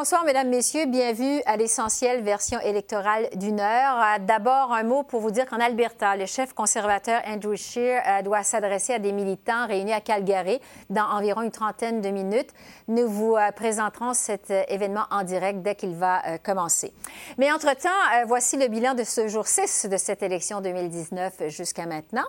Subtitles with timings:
[0.00, 0.86] Bonsoir, Mesdames, Messieurs.
[0.86, 3.98] Bienvenue à l'essentiel version électorale d'une heure.
[3.98, 8.22] Euh, d'abord, un mot pour vous dire qu'en Alberta, le chef conservateur Andrew Scheer euh,
[8.22, 10.58] doit s'adresser à des militants réunis à Calgary
[10.88, 12.48] dans environ une trentaine de minutes.
[12.88, 16.94] Nous vous euh, présenterons cet événement en direct dès qu'il va commencer.
[17.36, 17.90] Mais entre-temps,
[18.26, 22.24] voici le bilan de ce jour 6 de cette élection 2019 jusqu'à maintenant.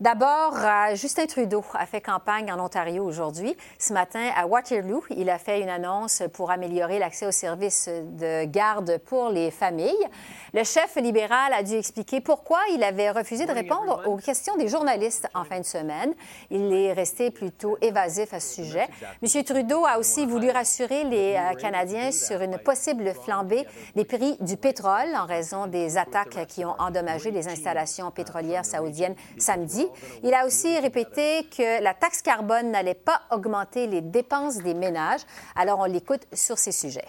[0.00, 0.56] D'abord,
[0.94, 3.54] Justin Trudeau a fait campagne en Ontario aujourd'hui.
[3.78, 7.88] Ce matin, à Waterloo, il a fait une annonce pour améliorer la accès aux services
[7.88, 10.06] de garde pour les familles.
[10.54, 14.68] Le chef libéral a dû expliquer pourquoi il avait refusé de répondre aux questions des
[14.68, 16.14] journalistes en fin de semaine.
[16.50, 18.86] Il est resté plutôt évasif à ce sujet.
[19.22, 19.44] M.
[19.44, 24.56] Trudeau a aussi voulu rassurer les euh, Canadiens sur une possible flambée des prix du
[24.56, 29.84] pétrole en raison des attaques qui ont endommagé les installations pétrolières saoudiennes samedi.
[30.22, 35.22] Il a aussi répété que la taxe carbone n'allait pas augmenter les dépenses des ménages.
[35.56, 36.99] Alors on l'écoute sur ces sujets.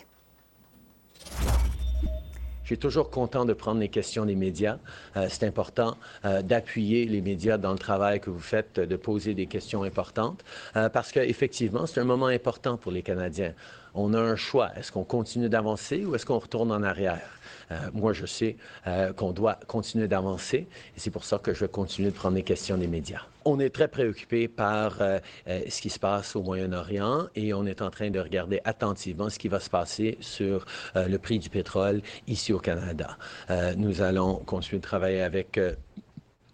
[2.72, 4.78] Je suis toujours content de prendre les questions des médias.
[5.18, 9.34] Euh, c'est important euh, d'appuyer les médias dans le travail que vous faites, de poser
[9.34, 10.46] des questions importantes,
[10.78, 13.54] euh, parce qu'effectivement, c'est un moment important pour les Canadiens.
[13.94, 14.72] On a un choix.
[14.78, 17.30] Est-ce qu'on continue d'avancer ou est-ce qu'on retourne en arrière?
[17.72, 20.58] Euh, moi, je sais euh, qu'on doit continuer d'avancer
[20.96, 23.22] et c'est pour ça que je vais continuer de prendre les questions des médias.
[23.46, 27.82] On est très préoccupé par euh, ce qui se passe au Moyen-Orient et on est
[27.82, 32.02] en train de regarder attentivement ce qui va se passer sur le prix du pétrole
[32.28, 33.18] ici au Canada.
[33.78, 35.60] nous allons continuer de travailler avec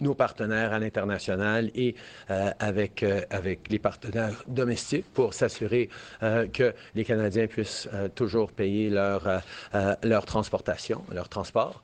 [0.02, 1.96] nos partenaires à l'international et
[2.30, 5.90] euh, avec, euh, avec les partenaires domestiques pour s'assurer
[6.24, 9.42] euh, que les Canadiens puissent toujours payer leur,
[10.04, 11.82] leur transportation, leur transport.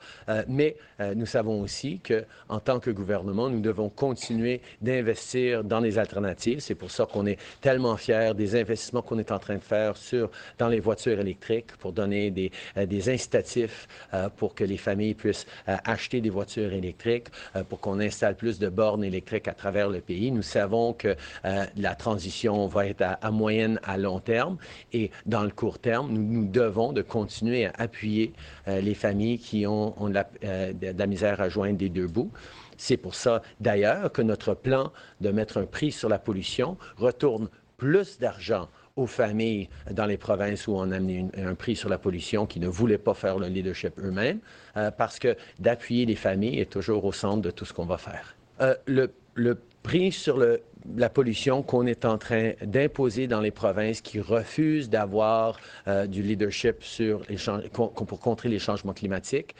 [0.47, 0.75] mais
[1.15, 6.59] nous savons aussi que en tant que gouvernement, nous devons continuer d'investir dans les alternatives.
[6.59, 9.97] C'est pour ça qu'on est tellement fiers des investissements qu'on est en train de faire
[9.97, 13.88] sur, dans les voitures électriques pour donner des, des incitatifs
[14.38, 17.27] pour que les familles puissent acheter des voitures électriques,
[17.69, 20.31] pour qu'on installe plus de bornes électriques à travers le pays.
[20.31, 21.15] Nous savons que
[21.45, 24.57] euh, la transition va être à, moyenne à long terme
[24.91, 28.33] et dans le court terme, nous, devons de continuer à appuyer
[28.67, 32.31] euh, les familles qui ont, ont euh, de, la, misère à joindre des deux bouts.
[32.77, 34.91] C'est pour ça, d'ailleurs, que notre plan
[35.21, 40.67] de mettre un prix sur la pollution retourne plus d'argent aux familles dans les provinces
[40.67, 43.47] où on a amené un prix sur la pollution qui ne voulaient pas faire le
[43.47, 44.39] leadership eux-mêmes,
[44.77, 47.97] euh, parce que d'appuyer les familles est toujours au centre de tout ce qu'on va
[47.97, 48.35] faire.
[48.61, 49.11] Euh, le,
[49.81, 50.41] prix sur
[50.95, 55.59] la pollution qu'on est en train d'imposer dans les provinces qui refusent d'avoir
[55.89, 56.77] euh, du leadership
[57.73, 59.55] pour contrer les changements climatiques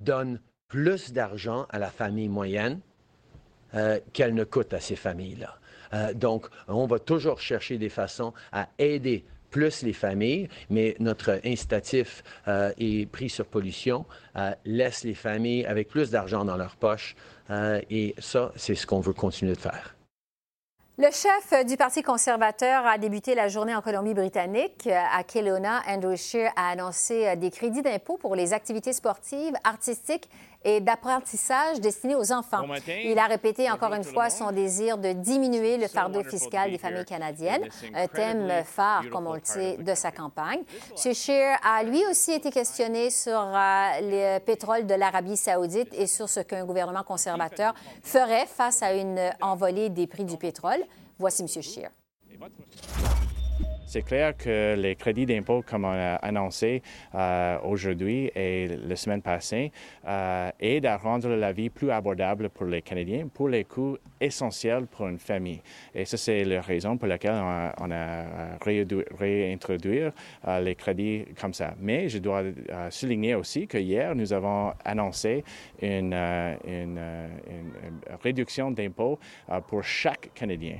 [0.00, 2.80] donne plus d'argent à la famille moyenne
[4.12, 5.56] qu'elle ne coûte à ces familles-là.
[5.94, 11.38] Euh, donc, on va toujours chercher des façons à aider plus les familles, mais notre
[11.44, 16.76] incitatif euh, est pris sur pollution euh, laisse les familles avec plus d'argent dans leur
[16.76, 17.14] poche
[17.90, 19.94] et ça, c'est ce qu'on veut continuer de faire.
[20.96, 24.86] Le chef du Parti conservateur a débuté la journée en Colombie-Britannique.
[24.86, 30.30] À Kelowna, Andrew Scheer a annoncé des crédits d'impôt pour les activités sportives, artistiques
[30.64, 32.62] et d'apprentissage destiné aux enfants.
[33.04, 37.04] Il a répété encore une fois son désir de diminuer le fardeau fiscal des familles
[37.04, 40.62] canadiennes, un thème phare, comme on le sait, de sa campagne.
[41.04, 41.14] M.
[41.14, 46.28] Scheer a lui aussi été questionné sur euh, le pétrole de l'Arabie saoudite et sur
[46.28, 50.82] ce qu'un gouvernement conservateur ferait face à une envolée des prix du pétrole.
[51.18, 51.62] Voici M.
[51.62, 51.90] Scheer.
[53.92, 56.80] C'est clair que les crédits d'impôt, comme on a annoncé
[57.14, 59.70] euh, aujourd'hui et la semaine passée,
[60.08, 64.86] euh, aident à rendre la vie plus abordable pour les Canadiens pour les coûts essentiels
[64.86, 65.60] pour une famille.
[65.94, 68.56] Et ça, c'est la raison pour laquelle on a,
[69.18, 70.04] réintroduit
[70.48, 71.74] euh, les crédits comme ça.
[71.78, 72.44] Mais je dois
[72.88, 75.44] souligner aussi que hier, nous avons annoncé
[75.82, 76.98] une, une,
[78.22, 79.18] réduction d'impôt
[79.68, 80.78] pour chaque Canadien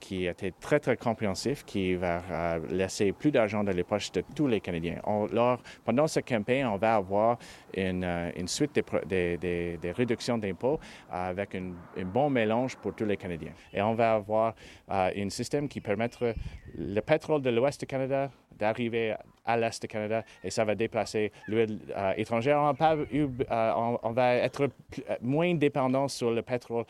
[0.00, 2.20] qui était très, très compréhensif, qui va
[2.70, 5.00] laisser plus d'argent dans les poches de tous les Canadiens.
[5.04, 7.38] alors, pendant cette campagne, on va avoir
[7.76, 10.78] une, euh, suite des, réductions d'impôts
[11.10, 11.72] avec un,
[12.04, 13.52] bon mélange pour tous les Canadiens.
[13.72, 14.54] Et on va avoir
[14.90, 16.32] euh, un système qui permettra
[16.76, 19.14] le pétrole de l'Ouest du Canada d'arriver
[19.44, 21.80] à l'est du Canada et ça va déplacer l'huile
[22.16, 22.60] étrangère.
[22.60, 24.68] On, va être
[25.20, 26.84] moins dépendant sur le pétrole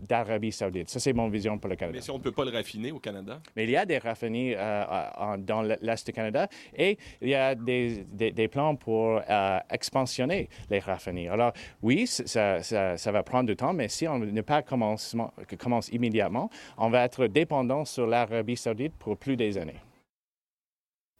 [0.00, 0.90] d'Arabie saoudite.
[0.90, 1.96] Ça, c'est mon vision pour le Canada.
[1.96, 3.40] Mais si on ne peut pas le raffiner au Canada?
[3.54, 7.54] Mais il y a des raffineries euh, dans l'Est du Canada et il y a
[7.54, 11.28] des, des, plans pour euh, expansionner les raffineries.
[11.28, 11.52] Alors,
[11.82, 15.16] oui, ça, ça, ça, va prendre du temps, mais si on ne pas commence,
[15.58, 19.80] commence immédiatement, on va être dépendant sur l'Arabie saoudite pour plus des années.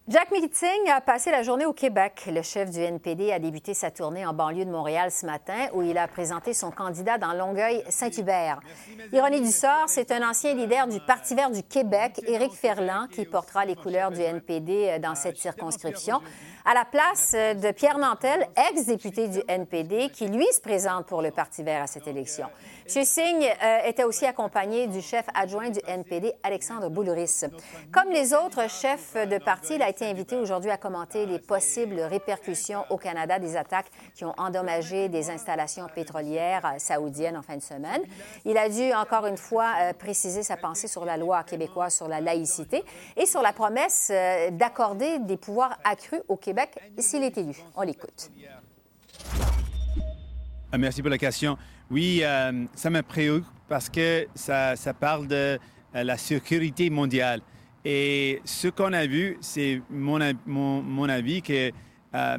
[0.08, 2.28] Jack Meeting a passé la journée au Québec.
[2.32, 5.82] Le chef du NPD a débuté sa tournée en banlieue de Montréal ce matin où
[5.82, 8.60] il a présenté son candidat dans Longueuil-Saint-Hubert.
[9.12, 13.24] Ironie du sort, c'est un ancien leader du Parti vert du Québec, Éric Ferland, qui
[13.24, 16.20] portera les couleurs du NPD dans cette circonscription
[16.68, 21.30] à la place de Pierre Nantel, ex-député du NPD, qui lui se présente pour le
[21.30, 22.48] Parti vert à cette élection.
[22.92, 23.04] M.
[23.04, 27.42] Singh euh, était aussi accompagné du chef adjoint du NPD, Alexandre Boulouris.
[27.92, 32.00] Comme les autres chefs de parti, il a été invité aujourd'hui à commenter les possibles
[32.00, 37.62] répercussions au Canada des attaques qui ont endommagé des installations pétrolières saoudiennes en fin de
[37.62, 38.02] semaine.
[38.44, 42.08] Il a dû encore une fois euh, préciser sa pensée sur la loi québécoise sur
[42.08, 42.84] la laïcité
[43.16, 46.55] et sur la promesse euh, d'accorder des pouvoirs accrus au Québec
[46.98, 47.54] s'il est élu.
[47.74, 48.30] On l'écoute.
[50.78, 51.56] Merci pour la question.
[51.90, 55.58] Oui, euh, ça me préoccupe parce que ça, parle de euh,
[56.04, 57.40] la sécurité mondiale.
[57.84, 61.70] Et ce qu'on a vu, c'est mon, avis que
[62.14, 62.38] euh,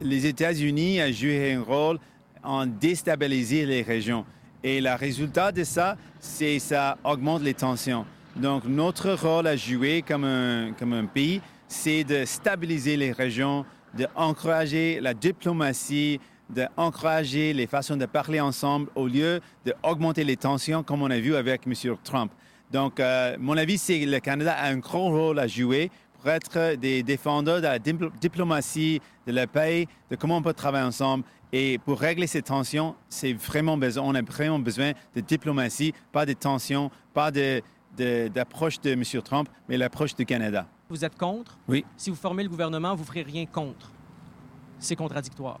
[0.00, 1.98] les États-Unis ont joué un rôle
[2.42, 4.24] en déstabiliser les régions.
[4.62, 8.04] Et le résultat de ça, c'est ça augmente les tensions.
[8.34, 15.14] Donc notre rôle à jouer comme un pays, c'est de stabiliser les régions, d'encourager la
[15.14, 16.20] diplomatie,
[16.50, 21.36] d'encourager les façons de parler ensemble au lieu d'augmenter les tensions comme on a vu
[21.36, 21.74] avec M.
[22.02, 22.32] Trump.
[22.70, 26.30] Donc, euh, mon avis, c'est que le Canada a un grand rôle à jouer pour
[26.30, 31.24] être des défendeurs de la diplomatie de la paix, de comment on peut travailler ensemble.
[31.52, 36.26] Et pour régler ces tensions, c'est vraiment besoin, on a vraiment besoin de diplomatie, pas
[36.26, 39.22] de tensions, pas d'approche de, de, M.
[39.22, 40.66] Trump, mais l'approche du Canada.
[40.90, 41.58] Vous êtes contre?
[41.68, 41.84] Oui.
[41.96, 43.90] Si vous formez le gouvernement, vous ne ferez rien contre.
[44.78, 45.60] C'est contradictoire.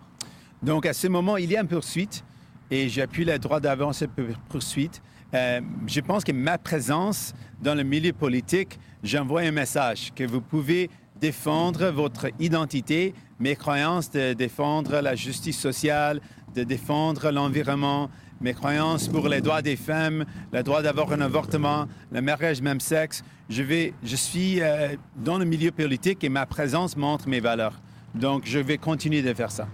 [0.62, 2.24] Donc, à ce moment, il y a une poursuite
[2.70, 4.10] et j'appuie le droit d'avance cette
[4.48, 5.02] poursuite.
[5.34, 10.40] Euh, je pense que ma présence dans le milieu politique, j'envoie un message que vous
[10.40, 10.88] pouvez
[11.20, 16.20] défendre votre identité, mes croyances de défendre la justice sociale,
[16.54, 18.08] de défendre l'environnement,
[18.40, 22.80] mes croyances pour les droits des femmes, le droit d'avoir un avortement, le mariage même
[22.80, 23.22] sexe.
[23.48, 27.80] Je, vais, je suis euh, dans le milieu politique et ma présence montre mes valeurs.
[28.14, 29.68] Donc, je vais continuer de faire ça.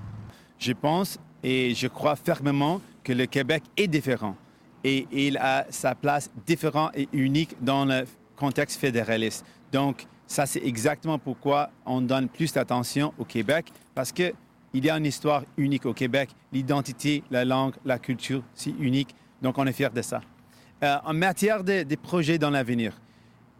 [0.59, 4.37] Je pense et je crois fermement que le Québec est différent
[4.83, 8.05] et il a sa place différente et unique dans le
[8.37, 9.45] contexte fédéraliste.
[9.73, 14.13] Donc, ça, c'est exactement pourquoi on donne plus d'attention au Québec, parce
[14.75, 16.31] qu'il y a une histoire unique au Québec.
[16.53, 19.15] L'identité, la langue, la culture, c'est unique.
[19.41, 20.21] Donc, on est fiers de ça.
[20.83, 22.93] Euh, en matière des de projets dans l'avenir,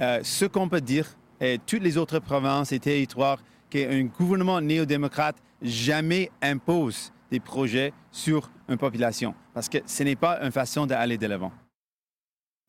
[0.01, 1.07] euh, ce qu'on peut dire,
[1.41, 3.39] et toutes les autres provinces et territoires,
[3.71, 10.41] qu'un gouvernement néo-démocrate jamais impose des projets sur une population, parce que ce n'est pas
[10.43, 11.53] une façon d'aller de l'avant.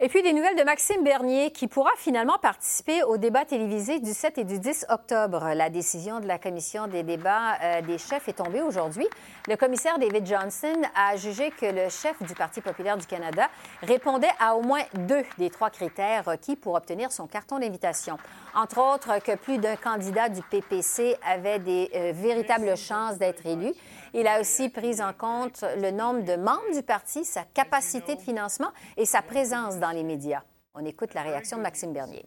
[0.02, 4.14] Et puis des nouvelles de Maxime Bernier qui pourra finalement participer au débat télévisé du
[4.14, 5.52] 7 et du 10 octobre.
[5.56, 9.08] La décision de la commission des débats euh, des chefs est tombée aujourd'hui.
[9.48, 13.48] Le commissaire David Johnson a jugé que le chef du Parti populaire du Canada
[13.84, 18.18] répondait à au moins deux des trois critères requis pour obtenir son carton d'invitation.
[18.54, 23.72] Entre autres, que plus d'un candidat du PPC avait des euh, véritables chances d'être élu
[24.16, 28.22] il a aussi pris en compte le nombre de membres du parti, sa capacité de
[28.22, 30.42] financement et sa présence dans les médias.
[30.74, 32.26] On écoute la réaction de Maxime Bernier.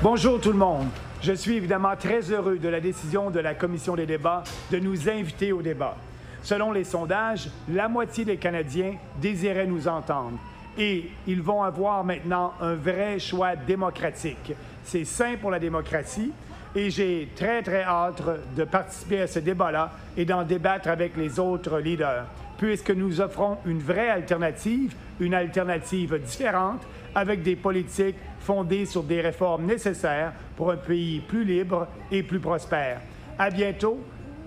[0.00, 0.86] Bonjour tout le monde.
[1.22, 5.08] Je suis évidemment très heureux de la décision de la commission des débats de nous
[5.08, 5.96] inviter au débat.
[6.44, 10.38] Selon les sondages, la moitié des Canadiens désiraient nous entendre
[10.78, 14.52] et ils vont avoir maintenant un vrai choix démocratique.
[14.84, 16.32] C'est sain pour la démocratie
[16.74, 18.22] et j'ai très, très hâte
[18.56, 22.26] de participer à ce débat-là et d'en débattre avec les autres leaders,
[22.58, 29.20] puisque nous offrons une vraie alternative, une alternative différente, avec des politiques fondées sur des
[29.20, 33.00] réformes nécessaires pour un pays plus libre et plus prospère.
[33.38, 33.98] À bientôt.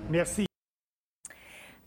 [0.09, 0.50] Merci.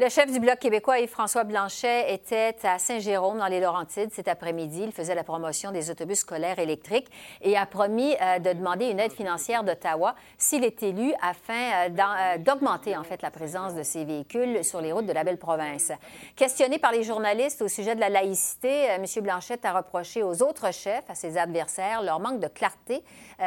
[0.01, 4.83] Le chef du Bloc québécois, Yves-François Blanchet, était à Saint-Jérôme, dans les Laurentides, cet après-midi.
[4.83, 7.07] Il faisait la promotion des autobus scolaires électriques
[7.43, 11.89] et a promis euh, de demander une aide financière d'Ottawa s'il est élu afin euh,
[11.91, 15.39] euh, d'augmenter, en fait, la présence de ces véhicules sur les routes de la belle
[15.39, 15.93] province.
[16.35, 19.05] Questionné par les journalistes au sujet de la laïcité, M.
[19.23, 23.05] Blanchet a reproché aux autres chefs, à ses adversaires, leur manque de clarté,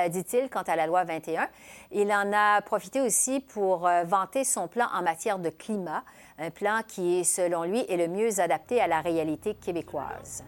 [0.09, 1.49] dit-il, quant à la loi 21.
[1.91, 6.03] Il en a profité aussi pour vanter son plan en matière de climat
[6.37, 10.43] un plan qui, selon lui, est le mieux adapté à la réalité québécoise.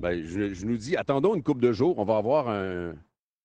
[0.00, 2.48] Bien, je, nous dis, attendons une coupe de jours, on va avoir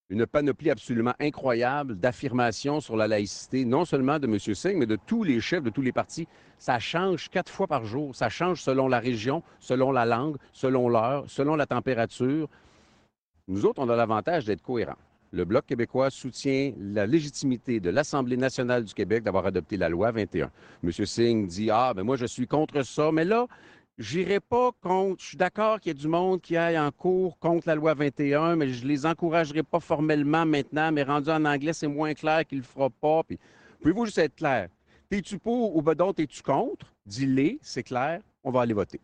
[0.10, 4.39] une panoplie absolument incroyable d'affirmations sur la laïcité, non seulement de M.
[4.39, 6.27] Singh, mais de tous les chefs de tous les partis.
[6.58, 8.15] Ça change quatre fois par jour.
[8.15, 12.50] Ça change selon la région, selon la langue, selon l'heure, selon la température.
[13.48, 14.98] Nous autres, on a l'avantage d'être cohérents
[15.31, 20.12] le Bloc québécois soutient la légitimité de l'Assemblée nationale du Québec d'avoir adopté la loi
[20.12, 20.50] 21.
[20.83, 20.91] M.
[20.91, 23.48] Singh dit Ah, ben moi, je suis contre ça, mais là,
[23.98, 25.21] j'irai pas contre.
[25.21, 27.93] Je suis d'accord qu'il y ait du monde qui aille en cours contre la loi
[27.93, 32.45] 21, mais je les encouragerai pas formellement maintenant, mais rendu en anglais, c'est moins clair
[32.45, 33.24] qu'il le fera pas.
[33.24, 33.38] Puis,
[33.81, 34.69] pouvez-vous juste être clair?
[35.09, 36.93] T'es-tu pour ou ben donc t'es-tu contre?
[37.05, 39.00] Dis-les, c'est clair, on va aller voter.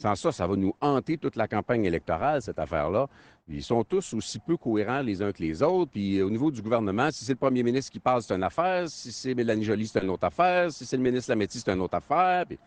[0.00, 3.08] Sans ça, ça va nous hanter toute la campagne électorale, cette affaire-là.
[3.48, 5.90] Ils sont tous aussi peu cohérents les uns que les autres.
[5.90, 8.88] Puis au niveau du gouvernement, si c'est le premier ministre qui parle, c'est une affaire.
[8.88, 10.70] Si c'est Mélanie Joly, c'est une autre affaire.
[10.70, 12.46] Si c'est le ministre Lametti, c'est une autre affaire.
[12.46, 12.58] Puis,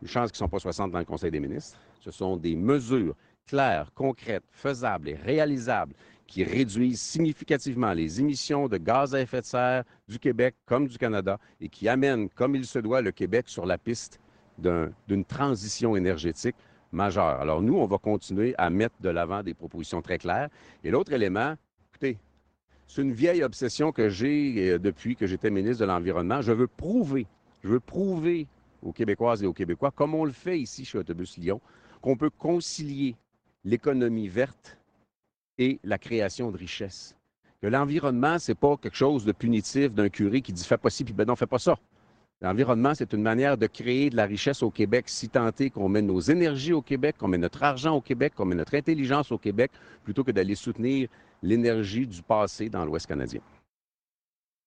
[0.00, 1.76] une chance qu'ils ne sont pas 60 dans le Conseil des ministres.
[2.00, 3.14] Ce sont des mesures
[3.46, 5.92] claires, concrètes, faisables et réalisables
[6.26, 10.96] qui réduisent significativement les émissions de gaz à effet de serre du Québec comme du
[10.96, 14.18] Canada et qui amènent, comme il se doit, le Québec sur la piste
[15.08, 16.56] d'une transition énergétique
[16.92, 17.40] majeure.
[17.40, 20.48] Alors nous, on va continuer à mettre de l'avant des propositions très claires.
[20.84, 21.54] Et l'autre élément,
[21.90, 22.18] écoutez,
[22.86, 26.42] c'est une vieille obsession que j'ai euh, depuis que j'étais ministre de l'Environnement.
[26.42, 27.26] Je veux prouver,
[27.64, 28.46] je veux prouver
[28.82, 31.60] aux Québécoises et aux Québécois, comme on le fait ici chez Autobus Lyon,
[32.00, 33.16] qu'on peut concilier
[33.64, 34.76] l'économie verte
[35.56, 37.16] et la création de richesses.
[37.60, 40.90] Que l'environnement, ce n'est pas quelque chose de punitif d'un curé qui dit fais pas
[40.90, 41.78] ci, puis ben non, fais pas ça.
[42.42, 45.88] L'environnement, c'est une manière de créer de la richesse au Québec, si tant est qu'on
[45.88, 49.30] met nos énergies au Québec, qu'on met notre argent au Québec, qu'on met notre intelligence
[49.30, 49.70] au Québec,
[50.02, 51.08] plutôt que d'aller soutenir
[51.40, 53.40] l'énergie du passé dans l'Ouest canadien.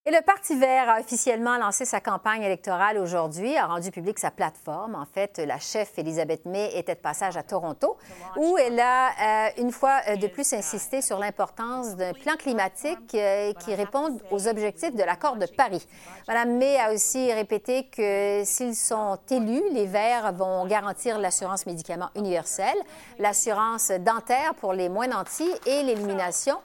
[0.07, 4.29] Et le Parti vert a officiellement lancé sa campagne électorale aujourd'hui, a rendu public sa
[4.29, 4.93] plateforme.
[4.93, 7.97] En fait, la chef Elisabeth May était de passage à Toronto,
[8.37, 13.51] où elle a euh, une fois de plus insisté sur l'importance d'un plan climatique euh,
[13.53, 15.87] qui réponde aux objectifs de l'accord de Paris.
[16.27, 22.11] Madame May a aussi répété que s'ils sont élus, les Verts vont garantir l'assurance médicaments
[22.15, 22.77] universelle,
[23.17, 26.59] l'assurance dentaire pour les moins nantis et l'élimination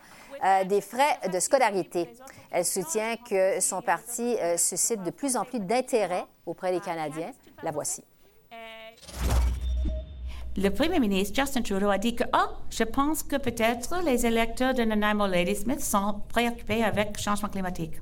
[0.45, 2.09] euh, des frais de scolarité.
[2.51, 7.33] Elle soutient que son parti euh, suscite de plus en plus d'intérêt auprès des Canadiens.
[7.63, 8.03] La voici.
[10.57, 14.75] Le premier ministre Justin Trudeau a dit que oh, je pense que peut-être les électeurs
[14.75, 17.95] de Nanaimo Ladysmith sont préoccupés avec le changement climatique.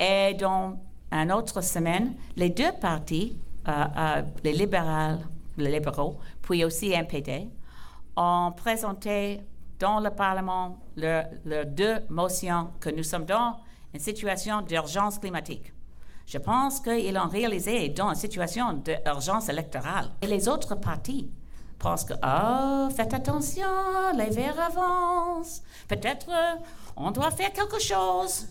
[0.00, 0.78] Et dans
[1.12, 3.36] une autre semaine, les deux partis,
[3.68, 5.18] euh, les libéraux,
[5.58, 7.48] les libéraux, puis aussi NPD,
[8.16, 9.40] ont présenté
[9.78, 13.56] dans le Parlement leurs deux motions que nous sommes dans
[13.94, 15.72] une situation d'urgence climatique.
[16.26, 20.10] Je pense qu'ils ont réalisé dans une situation d'urgence électorale.
[20.20, 21.30] Et les autres partis
[21.78, 23.64] pensent que, oh, faites attention,
[24.14, 25.62] les verts avancent.
[25.86, 26.56] Peut-être euh,
[26.96, 28.46] on doit faire quelque chose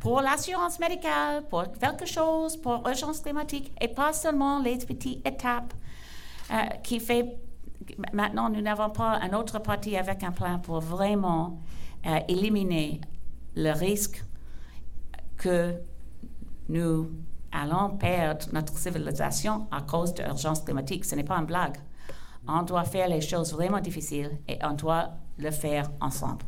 [0.00, 5.74] pour l'assurance médicale, pour quelque chose pour l'urgence climatique, et pas seulement les petites étapes
[6.50, 7.38] euh, qui fait
[8.12, 11.60] maintenant, nous n'avons pas un autre parti avec un plan pour vraiment
[12.06, 13.00] euh, éliminer
[13.56, 14.24] le risque
[15.36, 15.74] que
[16.68, 17.10] nous
[17.52, 21.04] allons perdre notre civilisation à cause de l'urgence climatique.
[21.04, 21.76] Ce n'est pas une blague.
[22.46, 26.44] On doit faire les choses vraiment difficiles et on doit le faire ensemble.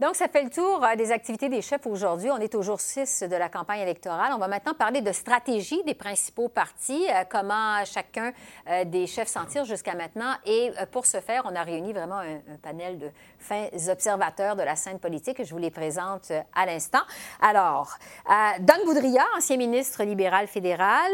[0.00, 2.30] Donc, ça fait le tour euh, des activités des chefs aujourd'hui.
[2.30, 4.30] On est au jour 6 de la campagne électorale.
[4.32, 8.32] On va maintenant parler de stratégie des principaux partis, euh, comment chacun
[8.68, 10.34] euh, des chefs s'en tire jusqu'à maintenant.
[10.46, 14.76] Et pour ce faire, on a réuni vraiment un, panel de fins observateurs de la
[14.76, 15.42] scène politique.
[15.42, 17.02] Je vous les présente à l'instant.
[17.40, 17.98] Alors,
[18.60, 21.10] Don Boudria, ancien ministre libéral fédéral,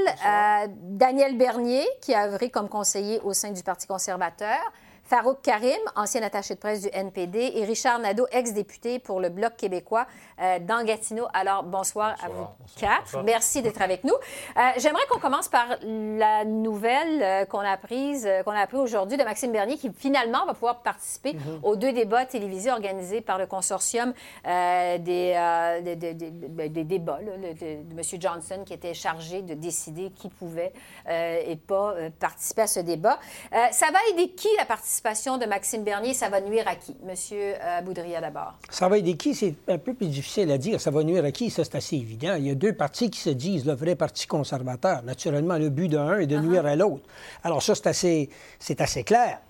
[0.70, 4.58] Daniel Bernier, qui a œuvré comme conseiller au sein du Parti conservateur,
[5.06, 9.54] Farouk Karim, ancien attaché de presse du NPD, et Richard Nadeau, ex-député pour le Bloc
[9.54, 10.06] québécois
[10.40, 11.26] euh, dans Gatineau.
[11.34, 12.46] Alors, bonsoir, à vous
[12.78, 13.22] quatre.
[13.22, 14.14] Merci d'être avec nous.
[14.14, 18.78] Euh, J'aimerais qu'on commence par la nouvelle euh, qu'on a apprise, euh, qu'on a appris
[18.78, 23.36] aujourd'hui de Maxime Bernier, qui finalement va pouvoir participer aux deux débats télévisés organisés par
[23.36, 24.14] le consortium
[24.46, 28.20] euh, des, des- des- des- des débats là, le- de, de M.
[28.20, 30.72] Johnson, qui était chargé de décider qui pouvait
[31.10, 33.18] et pas participer à ce débat.
[33.70, 36.14] Ça va aider qui, la participation de Maxime Bernier?
[36.14, 36.96] Ça va nuire à qui?
[37.04, 38.54] Monsieur euh, Boudria, d'abord.
[38.70, 39.34] Ça va aider qui?
[39.34, 40.80] C'est un peu plus difficile à dire.
[40.80, 41.50] Ça va nuire à qui?
[41.50, 42.34] Ça, c'est assez évident.
[42.36, 45.02] Il y a deux partis qui se disent le vrai parti conservateur.
[45.02, 47.02] Naturellement, le but d'un est de nuire à l'autre.
[47.42, 49.40] Alors ça, c'est assez, c'est assez clair.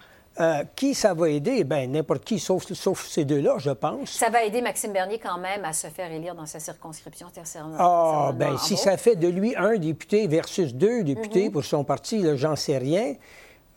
[0.41, 1.63] Euh, qui ça va aider?
[1.63, 4.11] Bien, n'importe qui, sauf, sauf ces deux-là, je pense.
[4.11, 7.69] Ça va aider Maxime Bernier quand même à se faire élire dans sa circonscription tertiaire.
[7.79, 12.25] Ah, bien, si ça fait de lui un député versus deux députés pour son parti,
[12.37, 13.15] j'en sais rien.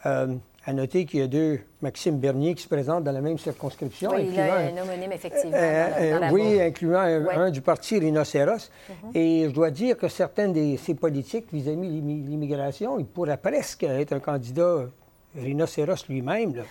[0.07, 0.35] Euh,
[0.67, 4.11] à noter qu'il y a deux Maxime Bernier qui se présentent dans la même circonscription.
[4.13, 5.51] Oui, il a incluant- un homonyme, effectivement.
[5.55, 6.61] Euh, dans la- dans la euh, oui, bourse.
[6.61, 7.33] incluant un, Ouais.
[7.35, 8.69] un du parti Rhinocéros.
[8.89, 9.11] Mhm.
[9.15, 13.37] Et je dois dire que certaines de ces politiques vis-à-vis de l'immi- l'immigration, il pourrait
[13.37, 14.87] presque être un candidat
[15.35, 16.63] Rhinocéros lui-même.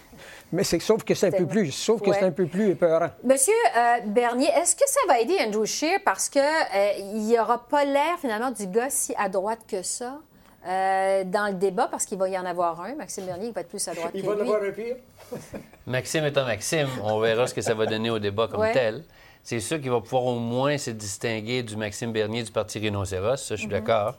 [0.52, 2.16] Mais c'est sauf que c'est un peu plus, sauf que Ouais.
[2.18, 3.10] c'est un peu plus épeurant.
[3.22, 7.66] Monsieur euh, Bernier, est-ce que ça va aider Andrew Scheer parce que euh, il aura
[7.66, 10.18] pas l'air finalement du gars si à droite que ça?
[10.66, 13.60] Euh, dans le débat parce qu'il va y en avoir un, Maxime Bernier, qui va
[13.60, 14.68] être plus à droite que lui.
[14.68, 14.96] un pire.
[15.86, 18.72] Maxime étant Maxime, on verra ce que ça va donner au débat comme Ouais.
[18.72, 19.04] tel.
[19.42, 23.36] C'est sûr qu'il va pouvoir au moins se distinguer du Maxime Bernier du Parti Rhinocéros,
[23.36, 23.72] ça, je suis Mhm.
[23.72, 24.14] d'accord.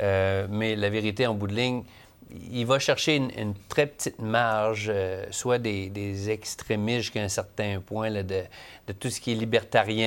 [0.00, 1.82] Euh, mais la vérité, en bout de ligne,
[2.50, 7.28] il va chercher une, une très petite marge, euh, soit des, des extrémistes jusqu'à un
[7.28, 8.40] certain point, là, de,
[8.86, 10.06] de tout ce qui est libertarien,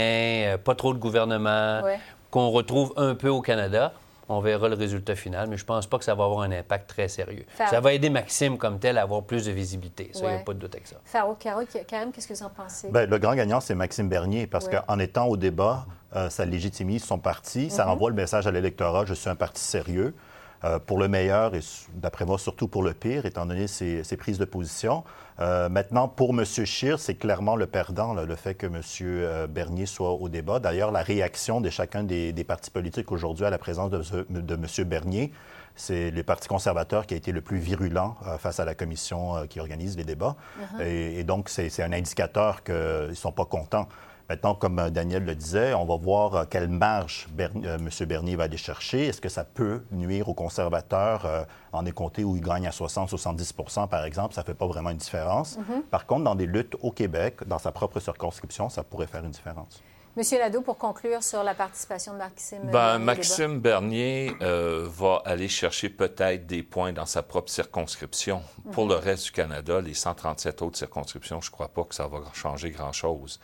[0.54, 2.00] euh, pas trop de gouvernement, Ouais.
[2.32, 3.94] qu'on retrouve un peu au Canada.
[4.28, 6.90] On verra le résultat final, mais je pense pas que ça va avoir un impact
[6.90, 7.46] très sérieux.
[7.50, 10.10] Faire- Ça va aider Maxime comme tel à avoir plus de visibilité.
[10.14, 10.96] Ça, il n'y a pas de doute avec ça.
[11.06, 12.90] Farouk Karouk, Karim, qu'est-ce que vous en pensez?
[12.92, 14.80] Bien, le grand gagnant, c'est Maxime Bernier, parce Ouais.
[14.88, 17.92] qu'en étant au débat, euh, ça légitimise son parti, ça Mhm.
[17.92, 20.16] envoie le message à l'électorat, je suis un parti sérieux,
[20.64, 21.60] euh, pour le meilleur et,
[21.94, 25.04] d'après moi, surtout pour le pire, étant donné ses, ses prises de position.
[25.40, 26.46] Euh, maintenant, pour M.
[26.46, 28.82] Scheer, c'est clairement le perdant, là, le fait que M.
[29.02, 30.60] euh, Bernier soit au débat.
[30.60, 34.88] D'ailleurs, la réaction de chacun des, des partis politiques aujourd'hui à la présence de, M.
[34.88, 35.34] Bernier,
[35.76, 39.36] c'est le Parti conservateur qui a été le plus virulent euh, face à la commission
[39.36, 40.38] euh, qui organise les débats.
[40.58, 40.82] Mhm.
[40.82, 42.74] Et, et donc, c'est c'est un indicateur qu'ils
[43.10, 43.90] ne sont pas contents.
[44.28, 47.90] Maintenant, comme euh, Daniel le disait, on va voir euh, quelle marge Ber- euh, M.
[48.08, 49.06] Bernier va aller chercher.
[49.08, 53.88] Est-ce que ça peut nuire aux conservateurs euh, en écouté où ils gagnent à 60-70%
[53.88, 54.34] par exemple?
[54.34, 55.58] Ça ne fait pas vraiment une différence.
[55.58, 55.84] Mhm.
[55.92, 59.32] Par contre, dans des luttes au Québec, dans sa propre circonscription, ça pourrait faire une
[59.32, 59.82] différence.
[60.18, 65.22] Monsieur Nadeau, pour conclure sur la participation de Maxime Ben, Bernier Maxime Bernier euh, va
[65.26, 68.42] aller chercher peut-être des points dans sa propre circonscription.
[68.72, 68.92] Pour Mhm.
[68.92, 72.20] le reste du Canada, les 137 autres circonscriptions, je ne crois pas que ça va
[72.34, 73.42] changer grand-chose.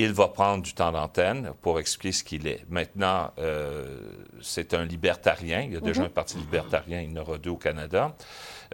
[0.00, 2.64] Il va prendre du temps d'antenne pour expliquer ce qu'il est.
[2.70, 3.98] Maintenant, euh,
[4.40, 5.62] c'est un libertarien.
[5.62, 6.06] Il y a déjà Mhm.
[6.06, 8.14] un parti libertarien, il y en aura deux au Canada.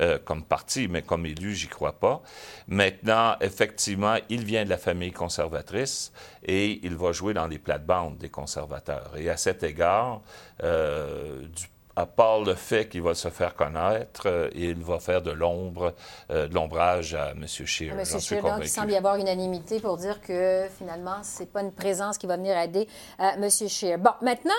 [0.00, 2.20] euh, comme parti, mais comme élu, j'y crois pas.
[2.66, 6.12] Maintenant, effectivement, il vient de la famille conservatrice
[6.44, 9.12] et il va jouer dans les plates-bandes des conservateurs.
[9.16, 10.20] Et à cet égard,
[10.64, 15.22] euh, du- à part le fait qu'il va se faire connaître, euh, il va faire
[15.22, 15.94] de l'ombre,
[16.30, 17.46] euh, de l'ombrage à M.
[17.46, 17.92] Scheer.
[17.92, 18.04] M.
[18.04, 22.18] Scheer, donc, il semble y avoir unanimité pour dire que finalement, c'est pas une présence
[22.18, 22.88] qui va venir aider
[23.20, 23.50] euh, M.
[23.50, 23.98] Scheer.
[23.98, 24.52] Bon, maintenant,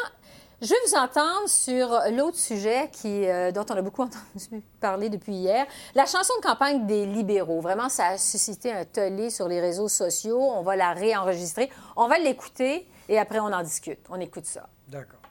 [0.62, 5.10] je vais vous entendre sur l'autre sujet qui, euh, dont on a beaucoup entendu parler
[5.10, 7.60] depuis hier, la chanson de campagne des libéraux.
[7.60, 10.40] Vraiment, ça a suscité un tollé sur les réseaux sociaux.
[10.40, 11.70] On va la réenregistrer.
[11.98, 14.00] On va l'écouter et après, on en discute.
[14.10, 14.70] On écoute ça.
[14.88, 15.25] D'accord.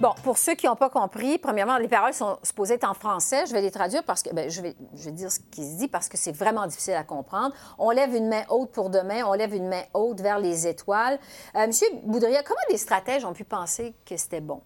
[0.00, 3.46] Bon, pour ceux qui n'ont pas compris, premièrement, les paroles sont supposées être en français.
[3.46, 4.76] Je vais les traduire parce que, ben, je, vais,
[5.10, 7.52] dire ce qui se dit parce que c'est vraiment difficile à comprendre.
[7.80, 11.18] On lève une main haute pour demain, on lève une main haute vers les étoiles.
[11.56, 14.62] Euh, Monsieur Boudria, comment les stratèges ont pu penser que c'était bon?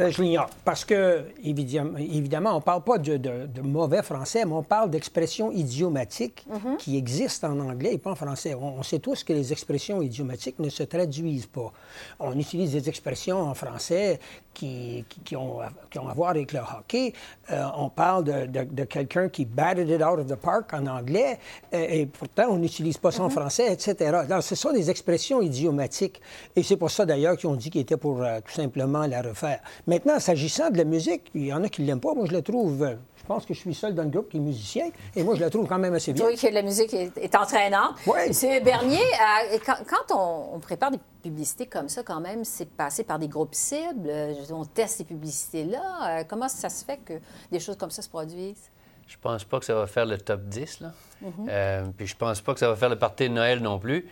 [0.00, 0.48] Euh, je l'ignore.
[0.64, 4.62] Parce que, évidemment, évidemment on ne parle pas de, de- de mauvais français, mais on
[4.62, 6.76] parle d'expressions idiomatiques Mhm.
[6.78, 8.54] qui existent en anglais et pas en français.
[8.54, 11.72] On, on sait tous que les expressions idiomatiques ne se traduisent pas.
[12.18, 14.18] On utilise des expressions en français
[14.54, 15.58] qui, qui, ont,
[15.90, 17.12] qui ont à voir avec le hockey.
[17.50, 21.38] Euh, on parle de, de, quelqu'un qui batted it out of the park en anglais,
[21.72, 24.12] et, pourtant on n'utilise pas ça en français, etc.
[24.14, 26.20] Alors, ce sont des expressions idiomatiques.
[26.56, 29.60] Et c'est pour ça d'ailleurs qu'ils ont dit qu'ils étaient pour tout simplement la refaire.
[29.86, 32.14] Maintenant, s'agissant de la musique, il y en a qui ne l'aiment pas.
[32.14, 32.96] Moi, je la trouve
[33.30, 35.50] pense que je suis seul dans le groupe qui est musicien, et moi, je la
[35.50, 36.26] trouve quand même assez bien.
[36.26, 37.94] Oui, que la musique est, entraînante.
[38.04, 38.18] Oui.
[38.26, 43.20] Monsieur Bernier, euh, quand, on, prépare des publicités comme ça, quand même, c'est passé par
[43.20, 44.08] des groupes cibles.
[44.08, 45.78] Euh, on teste ces publicités-là.
[46.20, 47.20] Euh, comment ça se fait que
[47.52, 48.68] des choses comme ça se produisent?
[49.06, 50.92] Je pense pas que ça va faire le top 10, là.
[51.22, 51.92] Mm-hmm.
[51.96, 54.08] puis je pense pas que ça va faire le party de Noël non plus.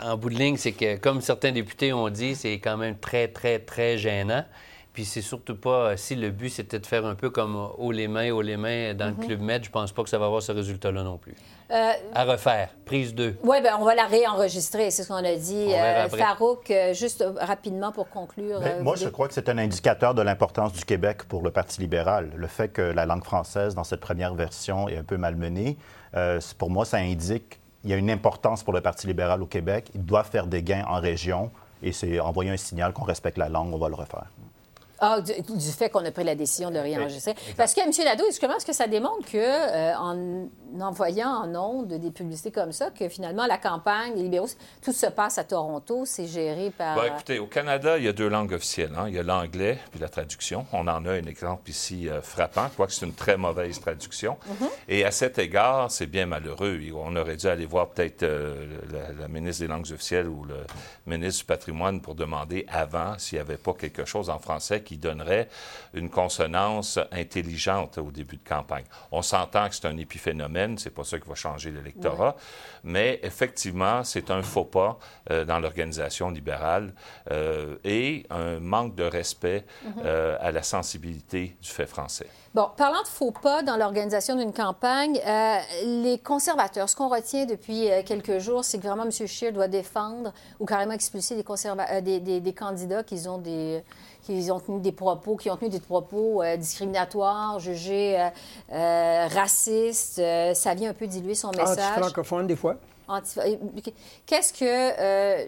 [0.00, 3.28] En bout de ligne, c'est que, comme certains députés ont dit, c'est quand même très,
[3.28, 4.44] très, très gênant.
[4.94, 7.66] Puis c'est surtout pas, euh, si le but c'était de faire un peu comme euh,
[7.78, 9.26] haut les mains, haut les mains dans le mhm.
[9.26, 11.34] Club Med, je pense pas que ça va avoir ce résultat-là non plus.
[11.72, 12.68] Euh, à refaire.
[12.84, 13.38] Prise 2.
[13.42, 15.72] Oui, bien, on va la réenregistrer, c'est ce qu'on a dit.
[16.16, 18.60] Farouk, juste rapidement pour conclure.
[18.60, 21.80] Ben, moi, je crois que c'est un indicateur de l'importance du Québec pour le Parti
[21.80, 22.30] libéral.
[22.36, 25.76] Le fait que la langue française, dans cette première version, est un peu malmenée,
[26.56, 29.90] pour moi, ça indique qu'il y a une importance pour le Parti libéral au Québec.
[29.96, 31.50] Il doit faire des gains en région
[31.82, 34.26] et c'est envoyer un signal qu'on respecte la langue, on va le refaire.
[35.06, 37.34] Ah, du, fait qu'on a pris la décision de le réenregistrer.
[37.58, 37.90] Parce que, M.
[38.04, 40.48] Nadeau, comment est-ce que ça démontre que, euh, en
[40.80, 44.48] envoyant en ondes des publicités comme ça, que finalement, la campagne, les libéraux,
[44.82, 46.94] tout se passe à Toronto, c'est géré par...
[46.94, 48.92] Bien, écoutez, au Canada, il y a deux langues officielles.
[48.96, 49.04] Hein.
[49.08, 50.66] Il y a l'anglais puis la traduction.
[50.72, 52.66] On en a un exemple ici euh, frappant.
[52.68, 54.36] Je crois que c'est une très mauvaise traduction.
[54.48, 54.68] Mm-hmm.
[54.88, 56.80] Et à cet égard, c'est bien malheureux.
[56.94, 58.66] On aurait dû aller voir peut-être euh,
[59.18, 60.56] la, ministre des langues officielles ou le
[61.06, 64.93] ministre du patrimoine pour demander avant s'il n'y avait pas quelque chose en français qui
[64.98, 65.48] donnerait
[65.92, 68.84] une consonance intelligente au début de campagne.
[69.12, 72.36] On s'entend que c'est un épiphénomène, c'est pas ça qui va changer l'électorat,
[72.82, 74.98] mais effectivement, c'est un faux pas
[75.30, 76.92] euh, dans l'organisation libérale
[77.30, 79.90] euh, et un manque de respect mm-hmm.
[80.04, 82.28] euh, à la sensibilité du fait français.
[82.54, 85.58] Bon, parlant de faux pas dans l'organisation d'une campagne, euh,
[86.02, 89.10] les conservateurs, ce qu'on retient depuis euh, quelques jours, c'est que vraiment M.
[89.10, 93.82] Scheer doit défendre ou carrément expulser des, des, des, candidats qui ont des
[94.24, 98.30] qui ont tenu des propos, qui ont tenu des propos discriminatoires, jugés
[98.70, 100.20] racistes.
[100.54, 101.78] ça vient un peu diluer son message.
[101.78, 102.76] Anti-francophone, des fois.
[104.26, 105.46] Qu'est-ce que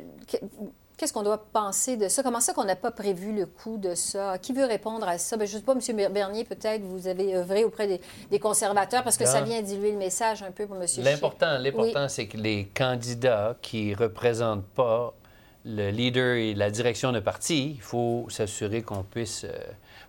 [0.97, 2.23] Qu'est-ce qu'on doit penser de ça?
[2.23, 4.39] Comment ça qu'on n'a pas prévu le coup de ça?
[4.39, 5.37] Qui veut répondre à ça?
[5.37, 6.12] Bien, je ne sais pas, M.
[6.12, 10.43] Bernier, peut-être, vous avez œuvré auprès des, conservateurs parce que ça vient diluer le message
[10.43, 10.87] un peu pour M.
[10.99, 15.12] L'important, l'important, c'est que les candidats qui ne représentent pas
[15.66, 19.59] le leader et la direction de parti, il faut s'assurer qu'on puisse euh,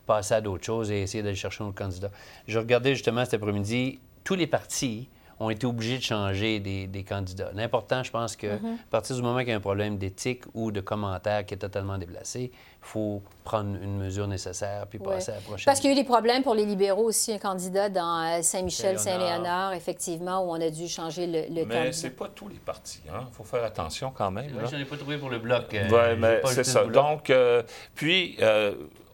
[0.05, 2.11] passer à d'autres choses et essayer d'aller chercher un autre candidat.
[2.47, 7.51] Je regardais justement cet après-midi, tous les partis ont été obligés de changer des, candidats.
[7.53, 8.75] L'important, je pense que mhm.
[8.75, 11.57] à partir du moment qu'il y a un problème d'éthique ou de commentaire qui est
[11.57, 15.65] totalement déplacé, il faut prendre une mesure nécessaire puis passer à la prochaine.
[15.65, 18.41] Parce qu'il y a eu des problèmes pour les libéraux aussi, un candidat dans euh,
[18.41, 22.55] Saint-Michel, Saint-Léonard, effectivement, où on a dû changer le, le Mais c'est pas tous les
[22.55, 23.01] partis.
[23.05, 23.27] Il hein?
[23.31, 24.51] faut faire attention quand même.
[24.53, 25.73] Moi, je n'en ai pas trouvé pour le bloc.
[25.73, 26.85] Euh, oui, mais c'est ça.
[26.85, 27.63] Donc, euh,
[27.95, 28.37] puis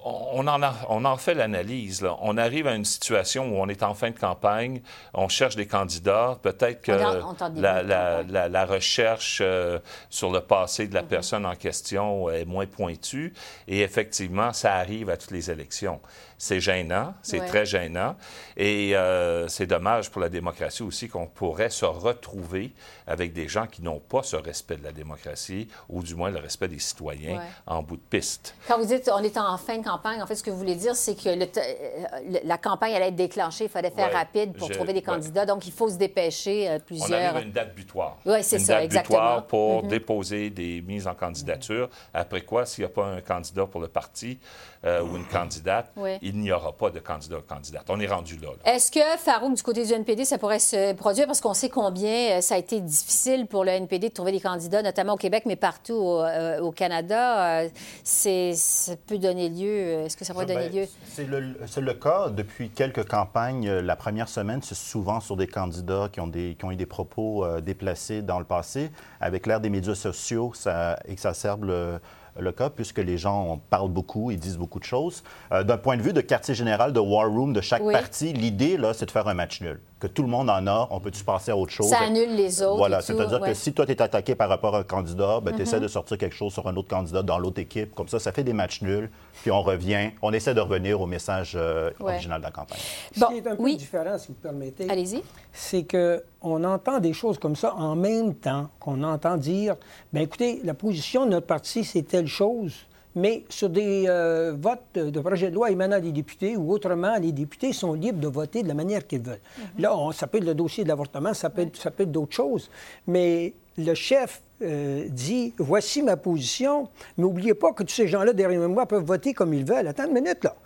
[0.05, 2.05] on en, a, on en fait l'analyse.
[2.21, 4.81] On arrive à une situation où on est en fin de campagne,
[5.13, 6.37] on cherche des candidats.
[6.41, 11.07] Peut-être que la, recherche euh, sur le passé de la mm-hmm.
[11.07, 13.33] personne en question est moins pointue.
[13.67, 15.99] Et effectivement, ça arrive à toutes les élections.
[16.37, 18.15] C'est gênant, c'est très gênant.
[18.57, 22.73] Et euh, c'est dommage pour la démocratie aussi qu'on pourrait se retrouver
[23.07, 26.39] avec des gens qui n'ont pas ce respect de la démocratie, ou du moins le
[26.39, 28.55] respect des citoyens en bout de piste.
[28.67, 30.75] Quand vous dites on est en fin de campagne, en fait, ce que vous voulez
[30.75, 34.93] dire, c'est que euh, la campagne allait être déclenchée, il fallait faire rapide pour trouver
[34.93, 37.09] des candidats, donc il faut se dépêcher plusieurs.
[37.09, 38.17] On arrive à une date butoir.
[38.25, 39.19] Oui, c'est ça, date exactement.
[39.19, 39.87] butoir pour mm-hmm.
[39.87, 41.89] déposer des mises en candidature.
[42.13, 44.39] Après quoi, s'il n'y a pas un candidat pour le parti,
[44.85, 47.85] euh, ou une candidate, il n'y aura pas de candidat ou candidate.
[47.87, 48.49] On est rendu là.
[48.65, 51.25] Est-ce que, Farouk, du côté du NPD, ça pourrait se produire?
[51.25, 54.41] Parce qu'on sait combien euh, ça a été difficile pour le NPD de trouver des
[54.41, 57.63] candidats, notamment au Québec, mais partout au, euh, Canada.
[58.03, 60.03] c'est, ça peut donner lieu.
[60.03, 60.87] Est-ce que ça pourrait donner ben, lieu?
[61.07, 62.29] C'est le, le, cas.
[62.29, 66.65] Depuis quelques campagnes, la première semaine, c'est souvent sur des candidats qui ont, des, qui
[66.65, 68.91] ont eu des propos déplacés dans le passé.
[69.21, 71.99] Avec l'ère des médias sociaux, ça exacerbe le
[72.39, 75.23] le cas, puisque les gens parlent beaucoup et disent beaucoup de choses.
[75.51, 78.77] Euh, d'un point de vue de quartier général, de war room de chaque parti, l'idée,
[78.77, 81.23] là, c'est de faire un match nul que tout le monde en a, on peut-tu
[81.23, 81.87] passer à autre chose?
[81.87, 82.75] Ça annule les autres.
[82.75, 85.61] Voilà, c'est-à-dire que si toi, tu es attaqué par rapport à un candidat, ben, tu
[85.61, 85.83] essaies mhm.
[85.83, 87.95] de sortir quelque chose sur un autre candidat dans l'autre équipe.
[87.95, 89.09] Comme ça, ça fait des matchs nuls,
[89.43, 92.79] puis on revient, on essaie de revenir au message euh, original de la campagne.
[93.15, 95.23] Ce qui est un peu différent, si vous permettez, Allez-y.
[95.53, 99.75] C'est qu'on entend des choses comme ça en même temps qu'on entend dire,
[100.11, 102.73] bien écoutez, la position de notre parti, c'est telle chose,
[103.15, 107.31] Mais sur des euh, votes de, projets de loi émanant des députés ou autrement, les
[107.31, 109.39] députés sont libres de voter de la manière qu'ils veulent.
[109.77, 112.11] Là, on, ça peut être le dossier de l'avortement, ça peut être, ça peut être
[112.11, 112.71] d'autres choses.
[113.05, 118.33] Mais le chef euh, dit Voici ma position, mais n'oubliez pas que tous ces gens-là
[118.33, 119.87] derrière moi peuvent voter comme ils veulent.
[119.87, 120.55] Attends une minute, là.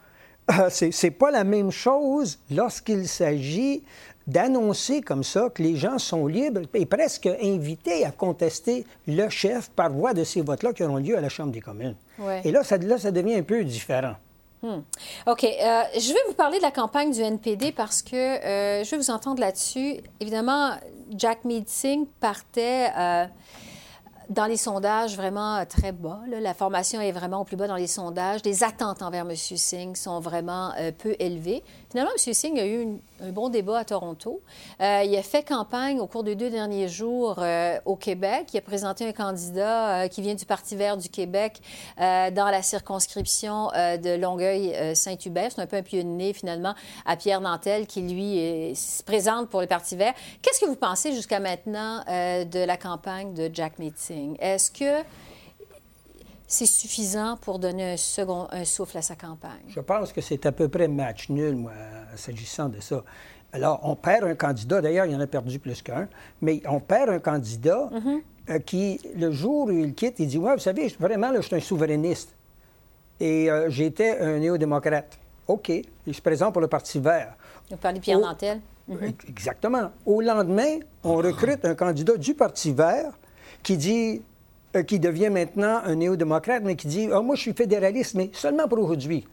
[0.61, 3.83] Euh, c'est pas la même chose lorsqu'il s'agit
[4.27, 9.69] d'annoncer comme ça que les gens sont libres et presque invités à contester le chef
[9.69, 11.95] par voie de ces votes-là qui auront lieu à la Chambre des communes.
[12.19, 12.41] Ouais.
[12.43, 14.15] Et là ça, là, ça devient un peu différent.
[14.61, 14.79] Hmm.
[15.27, 15.43] OK.
[15.43, 18.97] Euh, je vais vous parler de la campagne du NPD parce que euh, je vais
[18.97, 19.97] vous entendre là-dessus.
[20.19, 20.71] Évidemment,
[21.15, 23.25] Jack Singh partait euh,
[24.29, 26.21] dans les sondages vraiment très bas.
[26.27, 26.39] là.
[26.39, 28.41] La formation est vraiment au plus bas dans les sondages.
[28.45, 29.35] Les attentes envers M.
[29.35, 31.63] Singh sont vraiment peu élevées.
[31.89, 32.33] Finalement, M.
[32.33, 34.41] Singh a eu un bon débat à Toronto.
[34.81, 38.47] Euh, il a fait campagne au cours des deux derniers jours euh, au Québec.
[38.53, 41.61] Il a présenté un candidat euh, qui vient du Parti vert du Québec
[41.97, 45.51] dans la circonscription de Longueuil-Saint-Hubert.
[45.53, 49.67] C'est un peu un nez, finalement, à Pierre Nantel, qui, lui, se présente pour le
[49.67, 50.13] Parti vert.
[50.41, 54.37] Qu'est-ce que vous pensez jusqu'à maintenant de la campagne de Jack Meeting?
[54.39, 55.03] Est-ce que
[56.47, 59.63] c'est suffisant pour donner un second un souffle à sa campagne?
[59.67, 61.73] Je pense que c'est à peu près match nul, moi,
[62.15, 63.03] s'agissant de ça.
[63.53, 66.07] Alors, on perd un candidat, d'ailleurs, il y en a perdu plus qu'un,
[66.41, 67.89] mais on perd un candidat
[68.49, 71.47] euh, qui, le jour où il quitte, il dit Ouais, vous savez, vraiment, là, je
[71.47, 72.33] suis un souverainiste.
[73.19, 75.17] Et euh, j'étais un néo-démocrate.
[75.47, 75.71] OK.
[76.05, 77.35] Il se présente pour le Parti vert.
[77.71, 78.25] Vous parlez de Pierre Oh.
[78.25, 78.61] Nantel?
[79.27, 79.91] Exactement.
[80.05, 83.17] Au lendemain, on recrute un candidat du Parti vert
[83.63, 84.21] qui dit,
[84.75, 88.29] euh, qui devient maintenant un néo-démocrate, mais qui dit, Ah, moi, je suis fédéraliste, mais
[88.33, 89.25] seulement pour aujourd'hui.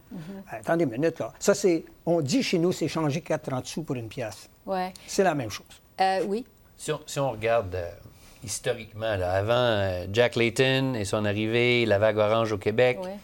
[0.50, 1.32] Attendez une minute, là.
[1.38, 4.48] Ça, c'est, on dit chez nous, c'est changer 4,30 sous pour une pièce.
[4.66, 4.92] Ouais.
[5.06, 5.66] C'est la même chose.
[6.00, 6.44] Euh, oui.
[6.76, 7.90] Si on, si on regarde euh,
[8.44, 13.16] historiquement, là, avant euh, Jack Layton et son arrivée, la vague orange au Québec, Ouais.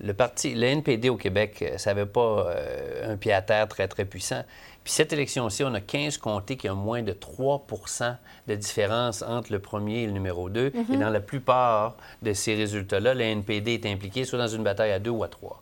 [0.00, 3.68] le parti, le NPD au Québec, euh, ça n'avait pas euh, un pied à terre
[3.68, 4.42] très, très puissant.
[4.86, 9.50] Puis cette élection-ci, on a 15 comtés qui ont moins de 3% de différence entre
[9.50, 10.70] le premier et le numéro 2.
[10.72, 10.94] Mhm.
[10.94, 14.92] Et dans la plupart de ces résultats-là, le NPD est impliqué soit dans une bataille
[14.92, 15.60] à deux ou à trois.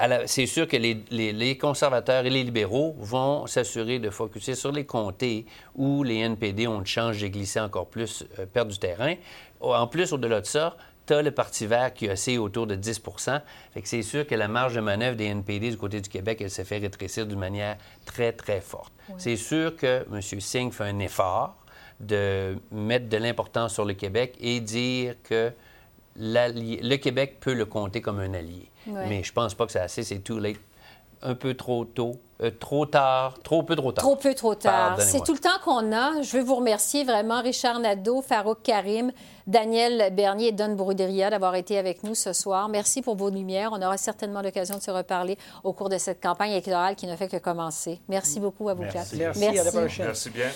[0.00, 4.56] La- c'est sûr que les, les- les conservateurs et les libéraux vont s'assurer de focuser
[4.56, 8.72] sur les comtés où les NPD ont une chance de glisser encore plus, euh, perdre
[8.72, 9.14] du terrain.
[9.60, 13.00] En plus, au-delà de ça, tu as le Parti vert qui oscille autour de 10
[13.72, 16.38] Fait que c'est sûr que la marge de manœuvre des NPD du côté du Québec,
[16.40, 18.92] elle s'est fait rétrécir d'une manière très, très forte.
[19.18, 20.20] C'est sûr que M.
[20.40, 21.56] Singh fait un effort
[22.00, 25.52] de mettre de l'importance sur le Québec et dire que
[26.16, 28.70] le Québec peut le compter comme un allié.
[28.86, 30.58] Mais je pense pas que c'est assez, c'est too late.
[31.24, 34.04] Un peu trop tôt, euh, trop tard, trop peu trop tard.
[34.04, 35.00] Trop peu, trop tard.
[35.00, 36.20] C'est tout le temps qu'on a.
[36.20, 39.10] Je veux vous remercier vraiment, Richard Nadeau, Farouk Karim,
[39.46, 42.68] Daniel Bernier et Don Boudria d'avoir été avec nous ce soir.
[42.68, 43.70] Merci pour vos lumières.
[43.72, 47.16] On aura certainement l'occasion de se reparler au cours de cette campagne électorale qui ne
[47.16, 48.00] fait que commencer.
[48.08, 49.14] Merci beaucoup à vous quatre.
[49.14, 50.06] Merci, à la prochaine.
[50.06, 50.50] Merci bien.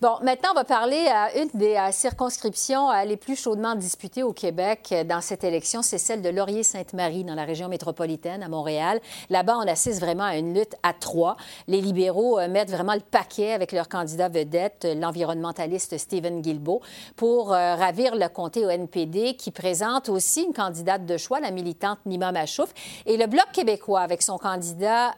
[0.00, 4.22] Bon, maintenant, on va parler à une des euh, circonscriptions euh, les plus chaudement disputées
[4.22, 5.82] au Québec euh, dans cette élection.
[5.82, 8.98] C'est celle de Laurier-Sainte-Marie, dans la région métropolitaine, à Montréal.
[9.28, 11.36] Là-bas, on assiste vraiment à une lutte à trois.
[11.68, 16.80] Les libéraux mettent vraiment le paquet avec leur candidat vedette, l'environnementaliste Stephen Guilbeault,
[17.16, 21.98] pour ravir le comté au NPD, qui présente aussi une candidate de choix, la militante
[22.06, 22.72] Nima Machouf.
[23.04, 25.12] Et le Bloc québécois, avec son candidat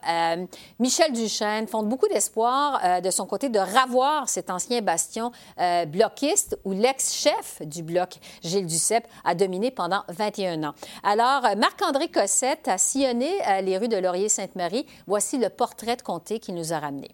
[0.80, 6.72] Michel Duchesne, fonde beaucoup d'espoir de son côté de ravoir cet bastion euh, bloquiste où
[6.72, 10.74] l'ex-chef du Bloc, Gilles Duceppe, a dominé pendant 21 ans.
[11.02, 14.86] Alors, euh, Marc-André Cossette a sillonné euh, les rues de Laurier-Sainte-Marie.
[15.06, 17.08] Voici le portrait de comté qu'il nous a ramené.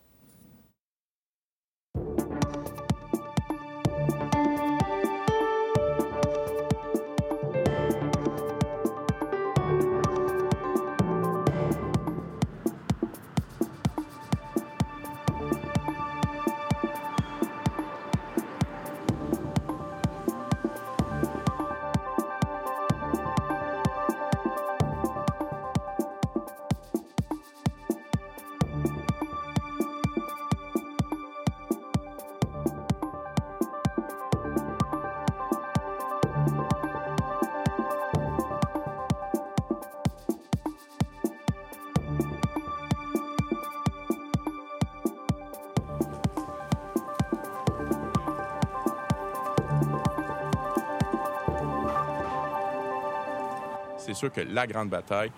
[54.18, 55.31] Sûr que la grande bataille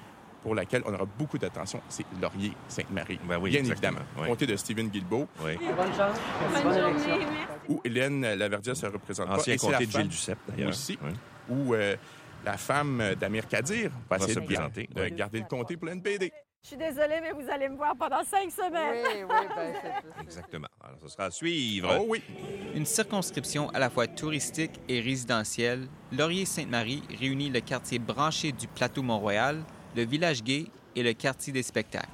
[0.42, 3.20] pour laquelle on aura beaucoup d'attention, c'est Laurier-Sainte-Marie.
[3.28, 4.22] Ben oui, Bien exactement, évidemment.
[4.22, 4.28] oui.
[4.28, 5.28] Comté de Stephen Guilbeault.
[5.44, 5.56] Oui.
[5.58, 6.16] Bonne chance.
[6.64, 7.18] Bonne élection.
[7.68, 9.60] Où Hélène Laverdia se représente Ancien pas.
[9.72, 10.68] Comté de femme Gilles Duceppe, d'ailleurs.
[10.70, 10.98] Aussi.
[11.02, 11.10] Oui.
[11.50, 11.94] Où euh,
[12.44, 15.12] La femme d'Amir Kadir va, Va essayer se de, présenter, de oui.
[15.12, 16.32] garder le comté pour l'NPD.
[16.62, 19.02] Je suis désolée, mais vous allez me voir pendant cinq semaines.
[19.04, 20.68] Oui, oui, ben, c'est- Exactement.
[20.84, 21.96] Alors, ce sera à suivre.
[21.98, 22.22] Oh oui.
[22.74, 29.02] Une circonscription à la fois touristique et résidentielle, Laurier-Sainte-Marie réunit le quartier branché du plateau
[29.02, 29.62] Mont-Royal,
[29.96, 32.08] le village gay et le quartier des spectacles.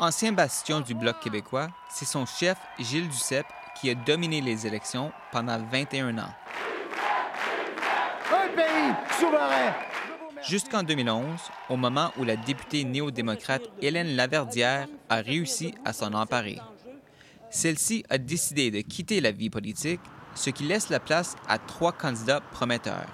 [0.00, 3.46] Ancien bastion du Bloc québécois, c'est son chef, Gilles Duceppe,
[3.80, 6.34] qui a dominé les élections pendant 21 ans.
[8.32, 9.74] Un pays souverain.
[10.46, 16.58] Jusqu'en 2011, au moment où la députée néo-démocrate Hélène Laverdière a réussi à s'en emparer.
[17.48, 20.00] Celle-ci a décidé de quitter la vie politique,
[20.34, 23.08] ce qui laisse la place à trois candidats prometteurs.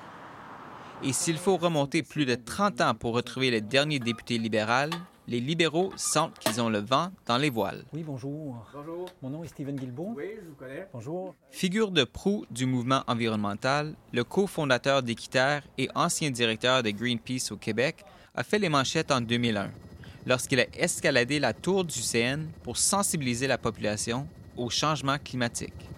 [1.04, 4.90] Et s'il faut remonter plus de 30 ans pour retrouver le dernier député libéral,
[5.30, 7.84] les libéraux sentent qu'ils ont le vent dans les voiles.
[7.92, 8.66] Oui, bonjour.
[8.74, 9.08] Bonjour.
[9.22, 10.14] Mon nom est Stephen Guilbeault.
[10.16, 10.88] Oui, je vous connais.
[10.92, 11.36] Bonjour.
[11.52, 17.56] Figure de proue du mouvement environnemental, le cofondateur d'Équiterre et ancien directeur de Greenpeace au
[17.56, 19.70] Québec a fait les manchettes en 2001,
[20.26, 25.88] lorsqu'il a escaladé la tour du CN pour sensibiliser la population au changement climatique.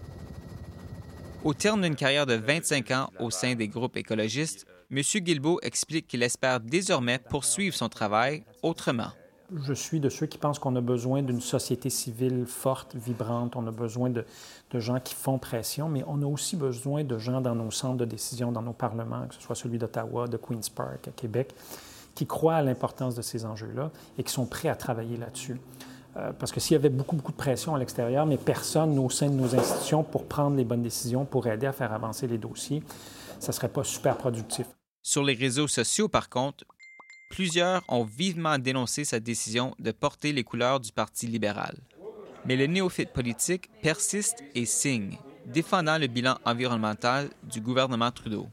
[1.42, 5.00] Au terme d'une carrière de 25 ans au sein des groupes écologistes, M.
[5.00, 9.12] Guilbeault explique qu'il espère désormais poursuivre son travail autrement.
[9.54, 13.54] Je suis de ceux qui pensent qu'on a besoin d'une société civile forte, vibrante.
[13.56, 14.24] On a besoin de,
[14.74, 18.04] gens qui font pression, mais on a aussi besoin de gens dans nos centres de
[18.04, 21.54] décision, dans nos parlements, que ce soit celui d'Ottawa, de Queen's Park, à Québec,
[22.14, 25.60] qui croient à l'importance de ces enjeux-là et qui sont prêts à travailler là-dessus.
[26.16, 29.10] Euh, parce que s'il y avait beaucoup, beaucoup de pression à l'extérieur, mais personne au
[29.10, 32.38] sein de nos institutions pour prendre les bonnes décisions, pour aider à faire avancer les
[32.38, 32.82] dossiers,
[33.38, 34.66] ça ne serait pas super productif.
[35.02, 36.64] Sur les réseaux sociaux, par contre,
[37.32, 41.78] plusieurs ont vivement dénoncé sa décision de porter les couleurs du Parti libéral.
[42.44, 45.16] Mais le néophyte politique persiste et signe,
[45.46, 48.48] défendant le bilan environnemental du gouvernement Trudeau.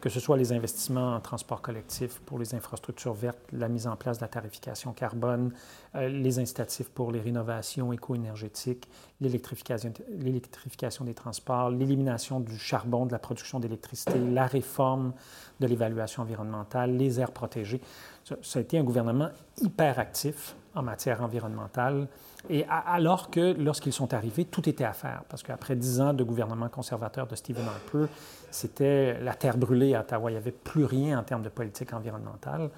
[0.00, 3.94] que ce soit les investissements en transport collectif pour les infrastructures vertes, la mise en
[3.94, 5.52] place de la tarification carbone,
[5.94, 8.88] euh, les incitatifs pour les rénovations éco-énergétiques,
[9.20, 15.12] l'électrification l'électrification des transports, l'élimination du charbon de la production d'électricité, la réforme
[15.60, 17.80] de l'évaluation environnementale, les aires protégées.
[18.24, 19.30] Ça, a été un gouvernement
[19.60, 22.08] hyper actif en matière environnementale,
[22.48, 26.24] et alors que lorsqu'ils sont arrivés, tout était à faire, parce qu'après dix ans de
[26.24, 28.06] gouvernement conservateur de Stephen Harper,
[28.50, 30.30] c'était la terre brûlée à Ottawa.
[30.30, 32.70] Il n'y avait plus rien en termes de politique environnementale.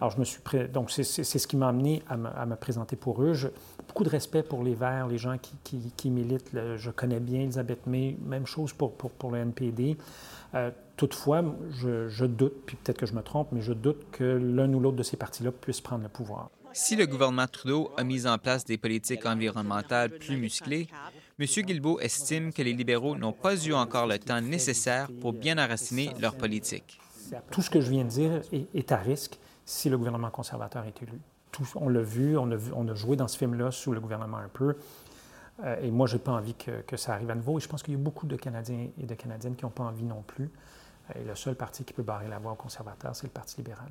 [0.00, 0.40] Alors, je me suis.
[0.72, 3.34] Donc, c'est ce qui m'a amené à me, présenter pour eux.
[3.86, 6.50] Beaucoup de respect pour les Verts, les gens qui, militent.
[6.76, 8.16] Je connais bien Elisabeth May.
[8.24, 9.98] Même chose pour le NPD.
[10.54, 14.24] Euh, toutefois, je, je doute, puis peut-être que je me trompe, mais je doute que
[14.24, 16.50] l'un ou l'autre de ces partis-là puisse prendre le pouvoir.
[16.74, 20.88] Si le gouvernement Trudeau a mis en place des politiques environnementales plus musclées,
[21.38, 21.46] M.
[21.46, 26.12] Guilbeault estime que les libéraux n'ont pas eu encore le temps nécessaire pour bien enraciner
[26.20, 26.98] leur politique.
[27.50, 30.84] Tout ce que je viens de dire est, est à risque si le gouvernement conservateur
[30.86, 31.20] est élu.
[31.50, 34.00] Tout- on l'a vu on, a vu, on a joué dans ce film-là sous le
[34.00, 34.76] gouvernement un peu.
[35.62, 37.58] Euh, et moi, je n'ai pas envie que, que ça arrive à nouveau.
[37.58, 39.84] Et je pense qu'il y a beaucoup de Canadiens et de Canadiennes qui n'ont pas
[39.84, 40.50] envie non plus.
[41.10, 43.56] Euh, Et le seul parti qui peut barrer la voie aux conservateurs, c'est le Parti
[43.58, 43.90] libéral.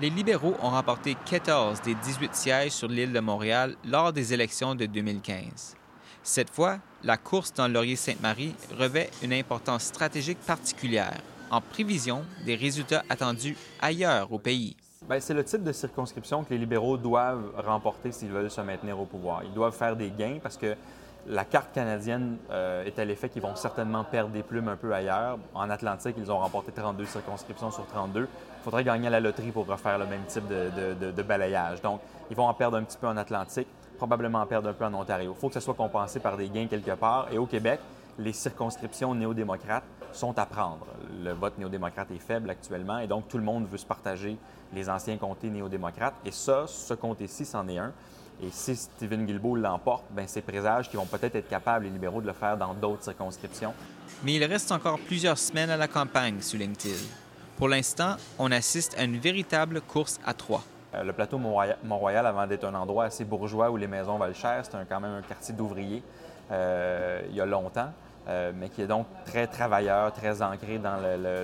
[0.00, 4.74] Les libéraux ont remporté 14 des 18 sièges sur l'île de Montréal lors des élections
[4.76, 5.74] de 2015.
[6.22, 11.18] Cette fois, la course dans Laurier-Sainte-Marie revêt une importance stratégique particulière,
[11.50, 14.76] en prévision des résultats attendus ailleurs au pays.
[15.08, 19.00] Bien, c'est le type de circonscription que les libéraux doivent remporter s'ils veulent se maintenir
[19.00, 19.42] au pouvoir.
[19.42, 20.76] Ils doivent faire des gains parce que
[21.28, 24.92] la carte canadienne euh, est à l'effet qu'ils vont certainement perdre des plumes un peu
[24.94, 25.38] ailleurs.
[25.54, 28.22] En Atlantique, ils ont remporté 32 circonscriptions sur 32.
[28.22, 31.82] Il faudrait gagner à la loterie pour refaire le même type de, balayage.
[31.82, 34.86] Donc, ils vont en perdre un petit peu en Atlantique, probablement en perdre un peu
[34.86, 35.34] en Ontario.
[35.36, 37.28] Il faut que ce soit compensé par des gains quelque part.
[37.30, 37.80] Et au Québec,
[38.18, 40.86] les circonscriptions néo-démocrates sont à prendre.
[41.22, 44.38] Le vote néo-démocrate est faible actuellement et donc tout le monde veut se partager
[44.72, 46.14] les anciens comtés néo-démocrates.
[46.24, 47.92] Et ça, ce comté-ci, c'en est un.
[48.42, 52.20] Et si Stephen Guilbeault l'emporte, ben c'est présage qu'ils vont peut-être être capables, les libéraux,
[52.20, 53.74] de le faire dans d'autres circonscriptions.
[54.22, 56.98] Mais il reste encore plusieurs semaines à la campagne, souligne-t-il.
[57.56, 60.62] Pour l'instant, on assiste à une véritable course à trois.
[60.94, 64.62] Euh, le plateau Mont-Royal, avant d'être un endroit assez bourgeois où les maisons valent cher,
[64.64, 66.02] c'est quand même un quartier d'ouvriers
[66.50, 67.90] euh, il y a longtemps,
[68.28, 70.96] euh, mais qui est donc très travailleur, très ancré dans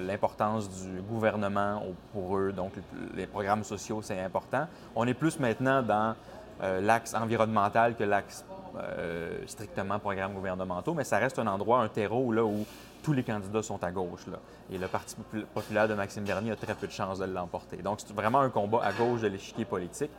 [0.07, 2.53] l'importance du gouvernement pour eux.
[2.53, 2.73] Donc,
[3.15, 4.67] les programmes sociaux, c'est important.
[4.97, 6.15] On est plus maintenant dans
[6.63, 8.45] euh, l'axe environnemental que l'axe
[8.77, 12.65] euh, strictement programmes gouvernementaux, mais ça reste un endroit, un terreau là, où
[13.03, 14.27] tous les candidats sont à gauche.
[14.27, 14.39] Là.
[14.73, 17.77] Et le Parti popul- populaire de Maxime Bernier a très peu de chances de l'emporter.
[17.77, 20.11] Donc, c'est vraiment un combat à gauche de l'échiquier politique.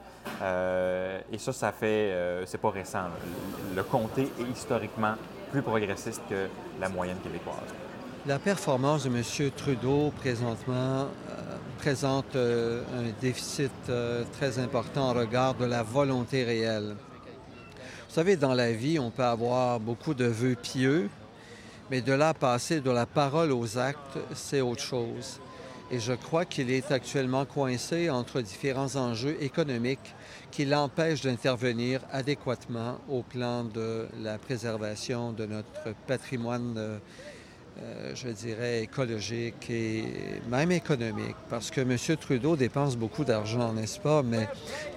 [0.42, 2.14] Euh, et ça, ça fait...
[2.46, 3.06] c'est pas récent.
[3.72, 5.16] Le, le comté est historiquement
[5.52, 6.48] plus progressiste que
[6.80, 7.74] la moyenne québécoise.
[8.28, 9.52] La performance de M.
[9.56, 11.08] Trudeau présentement
[11.78, 13.72] présente un déficit
[14.34, 16.96] très important en regard de la volonté réelle.
[18.08, 21.10] Vous savez, dans la vie, on peut avoir beaucoup de vœux pieux,
[21.92, 25.40] mais de là passer de la parole aux actes, c'est autre chose.
[25.92, 30.16] Et je crois qu'il est actuellement coincé entre différents enjeux économiques
[30.50, 37.00] qui l'empêchent d'intervenir adéquatement au plan de la préservation de notre patrimoine, euh, euh,
[38.14, 41.36] je dirais, écologique et même économique.
[41.50, 41.98] Parce que M.
[42.18, 44.24] Trudeau dépense beaucoup d'argent, n'est-ce pas?
[44.24, 44.48] Mais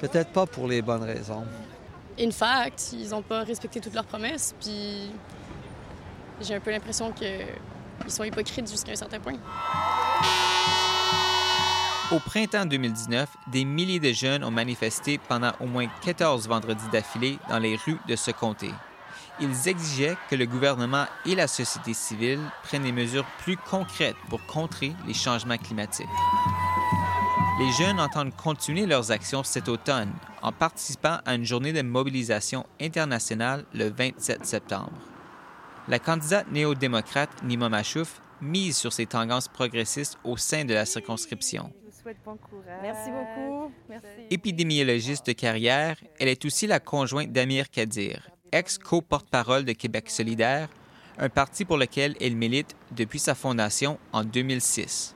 [0.01, 1.45] peut-être pas pour les bonnes raisons.
[2.20, 5.11] In fact, ils n'ont pas respecté toutes leurs promesses, puis
[6.41, 7.47] j'ai un peu l'impression qu'ils
[8.09, 9.37] sont hypocrites jusqu'à un certain point.
[12.11, 17.39] Au printemps 2019, des milliers de jeunes ont manifesté pendant au moins 14 vendredis d'affilée
[17.51, 18.70] dans les rues de ce comté.
[19.41, 24.45] Ils exigeaient que le gouvernement et la société civile prennent des mesures plus concrètes pour
[24.47, 26.07] contrer les changements climatiques.
[27.61, 30.12] Les jeunes entendent continuer leurs actions cet automne
[30.43, 34.93] en participant à une journée de mobilisation internationale le 27 septembre.
[35.89, 41.72] La candidate néo-démocrate Nima Machouf mise sur ces tendances progressistes au sein de la circonscription.
[42.82, 43.72] Merci beaucoup.
[43.89, 44.07] Merci.
[44.30, 50.68] Épidémiologiste de carrière, elle est aussi la conjointe d'Amir Kadir, ex-co-porte-parole de Québec solidaire,
[51.18, 55.14] un parti pour lequel elle milite depuis sa fondation en 2006.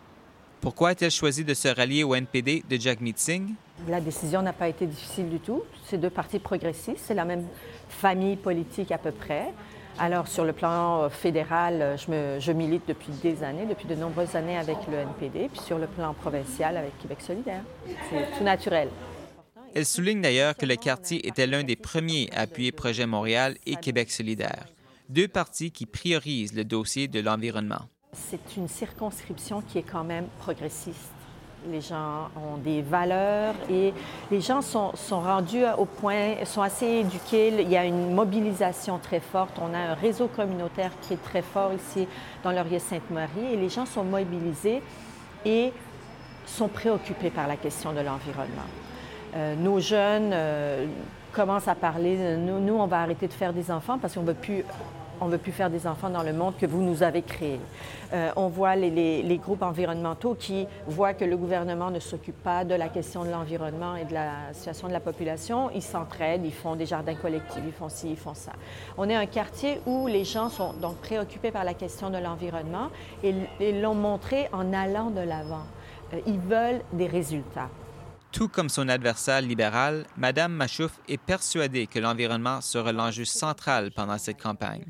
[0.60, 3.54] Pourquoi a-t-elle choisi de se rallier au NPD de Jagmeet Singh?
[3.88, 5.62] La décision n'a pas été difficile du tout.
[5.86, 7.46] C'est deux partis progressistes, c'est la même
[7.88, 9.52] famille politique à peu près.
[9.98, 14.36] Alors, sur le plan euh, fédéral, euh, je, milite depuis des années, depuis de nombreuses
[14.36, 17.62] années avec le NPD, puis sur le plan provincial avec Québec solidaire.
[18.08, 18.88] C'est tout naturel.
[19.74, 23.76] Elle souligne d'ailleurs que le quartier était l'un des premiers à appuyer Projet Montréal et
[23.76, 24.66] Québec solidaire,
[25.08, 27.80] deux partis qui priorisent le dossier de l'environnement.
[28.12, 31.12] C'est une circonscription qui est quand même progressiste.
[31.70, 33.94] Les gens ont des valeurs et
[34.30, 37.54] les gens sont, sont, rendus au point, sont assez éduqués.
[37.62, 39.56] Il y a une mobilisation très forte.
[39.58, 42.06] On a un réseau communautaire qui est très fort ici
[42.44, 44.82] dans Laurier-Sainte-Marie et les gens sont mobilisés
[45.46, 45.72] et
[46.44, 48.68] sont préoccupés par la question de l'environnement.
[49.34, 50.86] Euh, nos jeunes euh,
[51.32, 54.26] commencent à parler, nous, nous, on va arrêter de faire des enfants parce qu'on ne
[55.30, 57.58] veut plus faire des enfants dans le monde que vous nous avez créé.
[58.12, 62.74] Euh, on voit les, groupes environnementaux qui voient que le gouvernement ne s'occupe pas de
[62.74, 65.70] la question de l'environnement et de la situation de la population.
[65.74, 68.52] Ils s'entraident, ils font des jardins collectifs, ils font ci, ils font ça.
[68.98, 72.88] On est un quartier où les gens sont donc préoccupés par la question de l'environnement
[73.24, 75.64] et, et l'ont montré en allant de l'avant.
[76.26, 77.70] Ils veulent des résultats.
[78.32, 84.16] Tout comme son adversaire libéral, Mme Machouf est persuadée que l'environnement sera l'enjeu central pendant
[84.16, 84.86] cette campagne.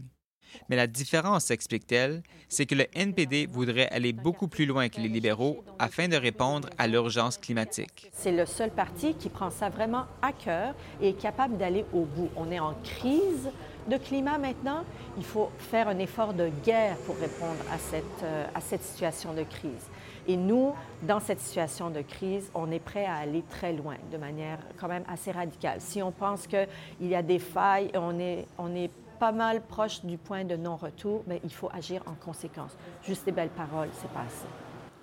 [0.68, 5.09] Mais la différence, explique-t-elle, c'est que le NPD voudrait aller beaucoup plus loin que les
[5.09, 8.11] libéraux afin de répondre à l'urgence climatique.
[8.12, 12.05] C'est le seul parti qui prend ça vraiment à cœur et est capable d'aller au
[12.05, 12.30] bout.
[12.36, 13.51] On est en crise
[13.88, 14.84] de climat maintenant.
[15.16, 19.34] Il faut faire un effort de guerre pour répondre à cette, euh, à cette situation
[19.34, 19.88] de crise.
[20.29, 24.16] Et nous, dans cette situation de crise, on est prêt à aller très loin, de
[24.16, 25.81] manière quand même assez radicale.
[25.81, 26.68] Si on pense qu'il
[27.01, 31.23] y a des failles, on est, on est pas mal proche du point de non-retour,
[31.27, 32.73] mais il faut agir en conséquence.
[33.05, 34.47] Juste des belles paroles, c'est pas assez.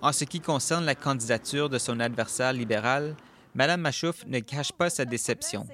[0.02, 3.16] En ce qui concerne la candidature de son adversaire libéral,
[3.56, 5.66] Mme Machouf ne cache pas sa déception.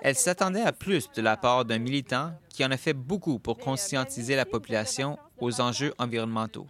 [0.00, 3.58] Elle s'attendait à plus de la part d'un militant qui en a fait beaucoup pour
[3.58, 6.66] conscientiser la population aux enjeux environnementaux.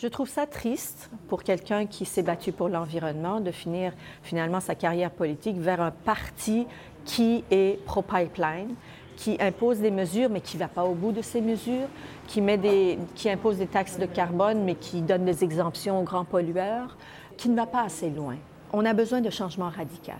[0.00, 3.92] Je trouve ça triste pour quelqu'un qui s'est battu pour l'environnement de finir
[4.22, 6.68] finalement sa carrière politique vers un parti
[7.04, 8.76] qui est pro-pipeline,
[9.16, 11.88] qui impose des mesures mais qui ne va pas au bout de ces mesures,
[12.28, 12.40] qui,
[13.16, 16.96] qui impose des taxes de carbone mais qui donne des exemptions aux grands pollueurs,
[17.36, 18.36] qui ne va pas assez loin.
[18.72, 20.12] On a besoin de changements radicaux.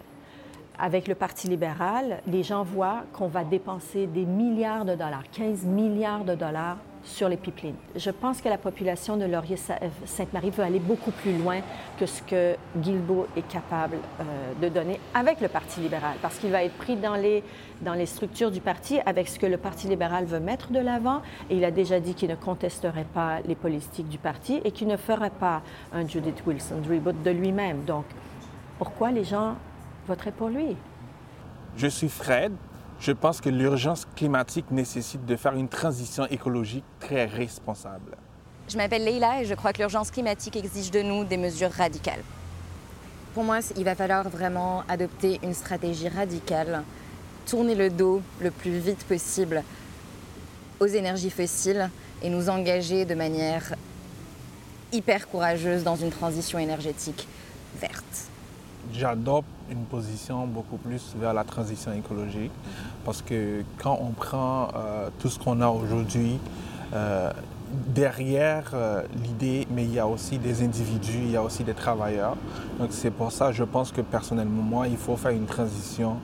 [0.77, 5.67] Avec le Parti libéral, les gens voient qu'on va dépenser des milliards de dollars, 15
[5.67, 6.79] milliards de dollars
[7.09, 7.75] sur les pipelines.
[7.97, 11.61] Je pense que la population de Laurier-Sainte-Marie veut aller beaucoup plus loin
[11.99, 14.25] que ce que Guilbeault est capable euh,
[14.61, 17.43] de donner avec le Parti libéral, parce qu'il va être pris dans les,
[17.81, 21.23] dans les structures du parti avec ce que le Parti libéral veut mettre de l'avant,
[21.51, 24.89] et il a déjà dit qu'il ne contesterait pas les politiques du parti et qu'il
[24.89, 27.85] ne ferait pas un Judith Wilson reboot de lui-même.
[27.85, 28.05] Donc,
[28.79, 29.57] pourquoi les gens
[30.07, 30.77] voteraient pour lui?
[31.77, 32.53] Je suis Fred,
[33.01, 38.17] je pense que l'urgence climatique nécessite de faire une transition écologique très responsable.
[38.69, 42.23] Je m'appelle Leila et je crois que l'urgence climatique exige de nous des mesures radicales.
[43.35, 46.83] Pour moi, il va falloir vraiment adopter une stratégie radicale,
[47.47, 49.63] tourner le dos le plus vite possible
[50.81, 51.89] aux énergies fossiles
[52.23, 53.75] et nous engager de manière
[54.93, 57.27] hyper courageuse dans une transition énergétique
[57.81, 58.28] verte.
[58.93, 62.53] J'adopte une position beaucoup plus vers la transition écologique
[63.05, 66.39] parce que quand on prend euh, tout ce qu'on a aujourd'hui,
[66.95, 67.31] euh,
[67.89, 71.75] derrière euh, l'idée, mais il y a aussi des individus, il y a aussi des
[71.75, 72.37] travailleurs.
[72.79, 76.17] Donc c'est pour ça, je pense que personnellement, moi, il faut faire une transition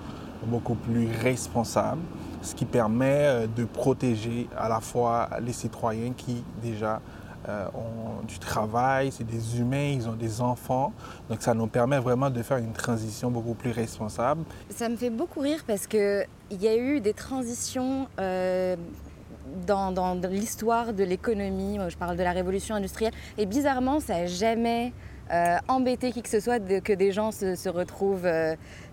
[0.46, 2.00] beaucoup plus responsable,
[2.40, 7.00] ce qui permet de protéger à la fois les citoyens qui déjà
[7.46, 10.94] euh, ont du travail, c'est des humains, ils ont des enfants.
[11.28, 14.44] Donc ça nous permet vraiment de faire une transition beaucoup plus responsable.
[14.70, 18.76] Ça me fait beaucoup rire parce qu'il y a eu des transitions euh,
[19.66, 21.78] dans, l'histoire de l'économie.
[21.86, 23.12] Je parle de la révolution industrielle.
[23.36, 24.94] Et bizarrement, ça n'a jamais
[25.30, 28.28] euh, embêté qui que ce soit que des gens se, retrouvent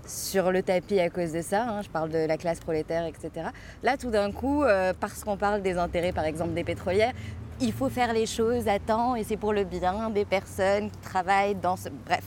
[0.06, 1.64] sur le tapis à cause de ça.
[1.64, 1.82] Hein.
[1.84, 3.48] je parle de la classe prolétaire, etc.
[3.82, 4.66] Là, tout d'un coup,
[5.00, 7.14] parce qu'on parle des intérêts, par exemple, des pétrolières,
[7.62, 10.98] il faut faire les choses à temps et c'est pour le bien des personnes qui
[10.98, 11.90] travaillent dans ce...
[12.06, 12.24] Bref.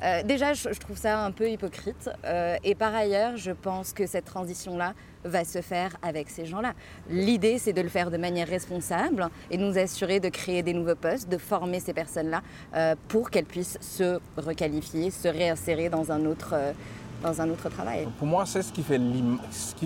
[0.00, 2.08] Euh, déjà, je, trouve ça un peu hypocrite.
[2.24, 6.74] Euh, et par ailleurs, je pense que cette transition-là va se faire avec ces gens-là.
[7.10, 10.72] L'idée, c'est de le faire de manière responsable et de nous assurer de créer des
[10.72, 12.42] nouveaux postes, de former ces personnes-là
[12.76, 16.54] euh, pour qu'elles puissent se requalifier, se réinsérer dans un autre,
[17.20, 18.06] dans un autre travail.
[18.18, 18.84] Pour moi, c'est ce qui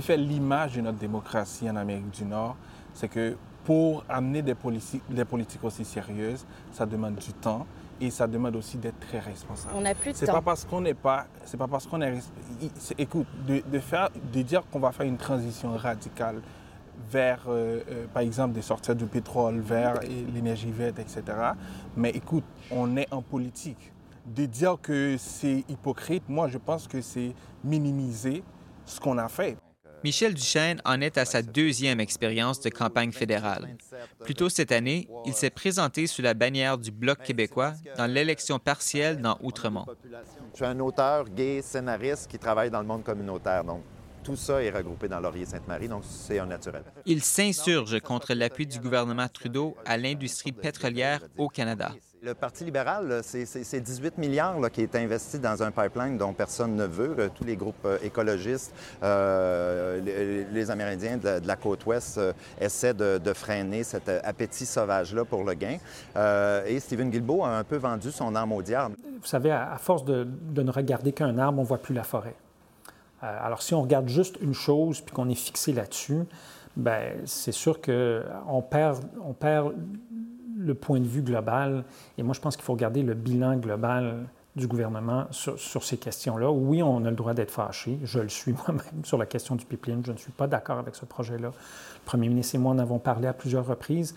[0.03, 2.57] fait l'image de notre démocratie en Amérique du Nord.
[2.93, 3.35] C'est que
[3.65, 7.67] pour amener des politiques, des politiques aussi sérieuses, ça demande du temps
[8.01, 9.75] et ça demande aussi d'être très responsable.
[9.77, 10.27] On n'a plus de temps.
[10.27, 12.19] C'est pas parce qu'on n'est pas, c'est pas parce qu'on est,
[12.99, 16.41] écoute, de, faire, de dire qu'on va faire une transition radicale
[17.11, 20.01] vers, euh, euh, par exemple, des sorties du pétrole, vers
[20.35, 21.23] l'énergie verte, etc.
[21.97, 23.93] Mais écoute, on est en politique.
[24.27, 27.33] De dire que c'est hypocrite, moi, je pense que c'est
[27.65, 28.43] minimiser
[28.87, 29.57] ce qu'on a fait.
[30.05, 33.77] Michel Duchesne en est à sa deuxième expérience de campagne fédérale.
[34.21, 38.59] Plus tôt cette année, il s'est présenté sous la bannière du Bloc québécois dans l'élection
[38.59, 39.87] partielle dans Outremont.
[40.53, 43.65] Je suis un auteur gay, scénariste qui travaille dans le monde communautaire.
[43.65, 43.83] Donc,
[44.23, 46.85] tout ça est regroupé dans Laurier-Sainte-Marie, donc c'est un naturel.
[47.07, 51.93] Il s'insurge contre l'appui du gouvernement Trudeau à l'industrie pétrolière au Canada.
[52.25, 56.85] Le Parti libéral, c'est 18 milliards qui est investi dans un pipeline dont personne ne
[56.85, 57.17] veut.
[57.19, 62.21] Euh, tous les groupes euh, écologistes, euh, les, Amérindiens de, la côte ouest
[62.61, 65.79] essaient de, freiner cet appétit sauvage-là pour le gain.
[66.65, 68.95] et Stephen Guilbeault a un peu vendu son arme au diable.
[69.21, 72.37] Vous savez, à, force de, ne regarder qu'un arbre, on ne voit plus la forêt.
[73.21, 76.23] alors, si on regarde juste une chose puis qu'on est fixé là-dessus,
[76.77, 79.75] ben c'est sûr qu'on perd, on perd
[80.63, 81.85] le point de vue global.
[82.19, 86.51] Et moi, je pense qu'il faut regarder le bilan global du gouvernement sur, ces questions-là.
[86.51, 87.99] Oui, on a le droit d'être fâché.
[88.05, 90.03] Je le suis moi-même sur la question du pipeline.
[90.05, 91.49] Je ne suis pas d'accord avec ce projet-là.
[91.49, 94.15] Le premier ministre et moi en avons parlé à plusieurs reprises.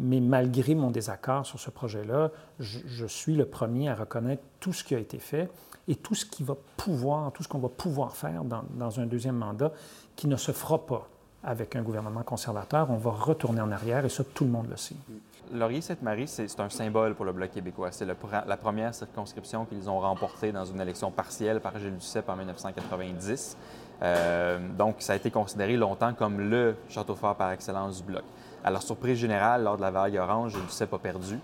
[0.00, 2.30] Mais malgré mon désaccord sur ce projet-là,
[2.60, 5.50] je, suis le premier à reconnaître tout ce qui a été fait
[5.88, 9.06] et tout ce qui va pouvoir, tout ce qu'on va pouvoir faire dans, dans un
[9.06, 9.72] deuxième mandat
[10.14, 11.08] qui ne se fera pas
[11.42, 12.90] avec un gouvernement conservateur.
[12.90, 14.96] On va retourner en arrière et ça, tout le monde le sait.
[15.52, 17.90] Laurier-Sainte-Marie, c'est un symbole pour le Bloc québécois.
[17.92, 22.36] C'est la première circonscription qu'ils ont remportée dans une élection partielle par Gilles Duceppe en
[22.36, 23.56] 1990.
[24.02, 28.24] Euh, donc, ça a été considéré longtemps comme le château fort par excellence du Bloc.
[28.64, 31.38] Alors, surprise générale, lors de la vague orange, Gilles Duceppe a perdu.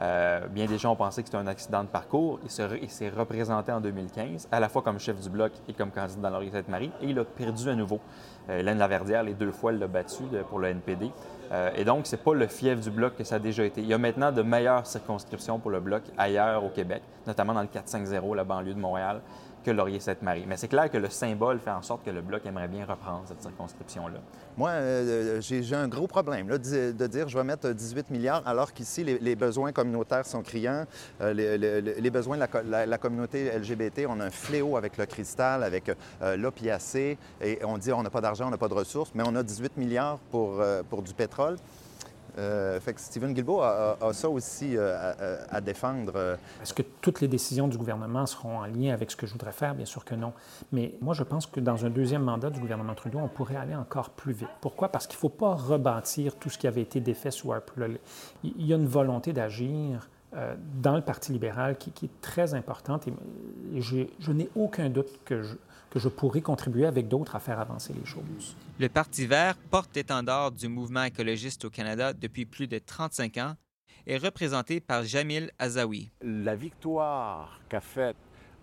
[0.00, 2.40] Euh, bien des gens ont pensé que c'était un accident de parcours.
[2.44, 6.22] Il s'est représenté en 2015, à la fois comme chef du bloc et comme candidat
[6.22, 8.00] dans Laurier-Sainte-Marie, et il a perdu à nouveau.
[8.48, 11.10] Euh, Hélène Laverdière, les deux fois, elle l'a battu pour le NPD.
[11.52, 13.80] Euh, et donc, ce n'est pas le fief du Bloc que ça a déjà été.
[13.80, 17.62] Il y a maintenant de meilleures circonscriptions pour le Bloc ailleurs au Québec, notamment dans
[17.62, 19.20] le 450, la banlieue de Montréal,
[19.64, 20.44] que Laurier-Sainte-Marie.
[20.46, 23.24] Mais c'est clair que le symbole fait en sorte que le Bloc aimerait bien reprendre
[23.26, 24.18] cette circonscription-là.
[24.56, 28.72] Moi, euh, j'ai un gros problème là, de, dire je vais mettre 18 milliards alors
[28.72, 30.84] qu'ici, les, besoins communautaires sont criants.
[31.20, 35.90] Euh, les, besoins de la, communauté LGBT, on a un fléau avec le cristal, avec
[36.22, 39.22] euh, l'opiacé, et on dit on n'a pas d'argent, on n'a pas de ressources, mais
[39.26, 41.56] on a 18 milliards pour, pour du pétrole.
[42.38, 46.12] Euh, fait que Stephen Guilbeault a, ça aussi euh, à, défendre.
[46.16, 46.36] Euh.
[46.62, 49.52] Est-ce que toutes les décisions du gouvernement seront en lien avec ce que je voudrais
[49.52, 49.74] faire?
[49.74, 50.32] Bien sûr que non.
[50.72, 53.74] Mais moi, je pense que dans un deuxième mandat du gouvernement Trudeau, on pourrait aller
[53.74, 54.48] encore plus vite.
[54.60, 54.90] Pourquoi?
[54.90, 57.98] Parce qu'il ne faut pas rebâtir tout ce qui avait été défait sous Harper.
[58.44, 60.08] Il y a une volonté d'agir
[60.80, 63.12] dans le Parti libéral qui, est très importante et,
[63.80, 65.56] je n'ai aucun doute que je,
[65.90, 68.56] que je pourrais contribuer avec d'autres à faire avancer les choses.
[68.78, 73.54] Le Parti vert, porte-étendard du mouvement écologiste au Canada depuis plus de 35 ans,
[74.06, 76.10] est représenté par Jamil Azawi.
[76.22, 78.16] La victoire qu'a faite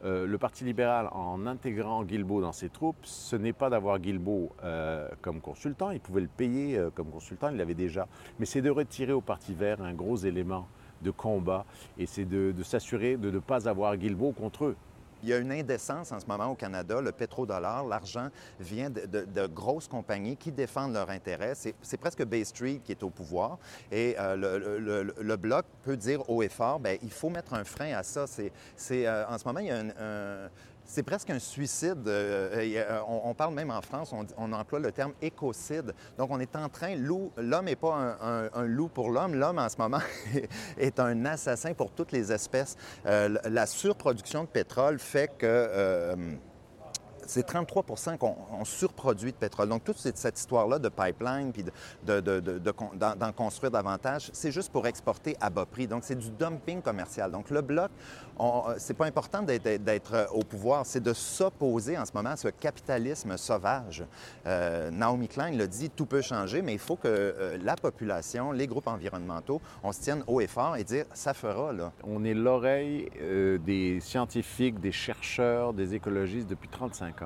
[0.03, 4.51] euh, le Parti libéral en intégrant Guilbeault dans ses troupes, ce n'est pas d'avoir Guilbeault
[4.63, 8.07] euh, comme consultant, il pouvait le payer euh, comme consultant, il l'avait déjà,
[8.38, 10.67] mais c'est de retirer au Parti vert un gros élément
[11.01, 11.65] de combat,
[11.97, 14.75] et c'est de, s'assurer de ne pas avoir Guilbeault contre eux.
[15.28, 17.01] Il y a une indécence en ce moment au Canada.
[17.01, 18.30] Le pétrodollar, l'argent
[18.61, 21.51] vient de, grosses compagnies qui défendent leurs intérêts.
[21.53, 23.59] C'est presque Bay Street qui est au pouvoir.
[23.91, 27.91] Et euh, le, Bloc peut dire haut et fort, bien, il faut mettre un frein
[27.91, 28.25] à ça.
[28.25, 30.49] C'est euh, en ce moment, il y a un
[30.88, 32.08] c'est presque un suicide.
[32.08, 35.94] Euh, euh, on, parle même en France, on, emploie le terme écocide.
[36.18, 38.18] Donc, on est en train, l'homme n'est pas
[38.54, 39.36] un, loup pour l'homme.
[39.36, 40.00] L'homme, en ce moment,
[40.78, 42.76] est un assassin pour toutes les espèces.
[43.06, 46.16] Euh, la surproduction de pétrole fait que
[47.30, 49.69] c'est 33% qu'on surproduit de pétrole.
[49.69, 51.65] Donc, toute cette, histoire-là de pipeline, puis
[52.05, 55.88] d'en construire davantage, c'est juste pour exporter à bas prix.
[55.88, 57.32] Donc, c'est du dumping commercial.
[57.32, 57.91] Donc, le bloc,
[58.78, 63.38] c'est pas important d'être au pouvoir, c'est de s'opposer en ce moment à ce capitalisme
[63.38, 64.03] sauvage.
[64.45, 68.51] Euh, Naomi Klein le dit, tout peut changer, mais il faut que euh, la population,
[68.51, 71.71] les groupes environnementaux, on se tienne haut et fort et dire, ça fera.
[72.03, 77.16] On est l'oreille euh, des scientifiques, des chercheurs, des écologistes depuis 35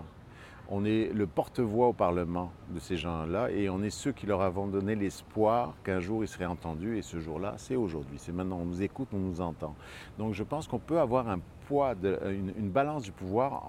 [0.73, 4.41] on est le porte-voix au Parlement de ces gens-là et on est ceux qui leur
[4.41, 8.17] avons donné l'espoir qu'un jour ils seraient entendus et ce jour-là, c'est aujourd'hui.
[8.17, 9.75] C'est maintenant, on nous écoute, on nous entend.
[10.17, 13.63] Donc je pense qu'on peut avoir un poids, une, balance du pouvoir.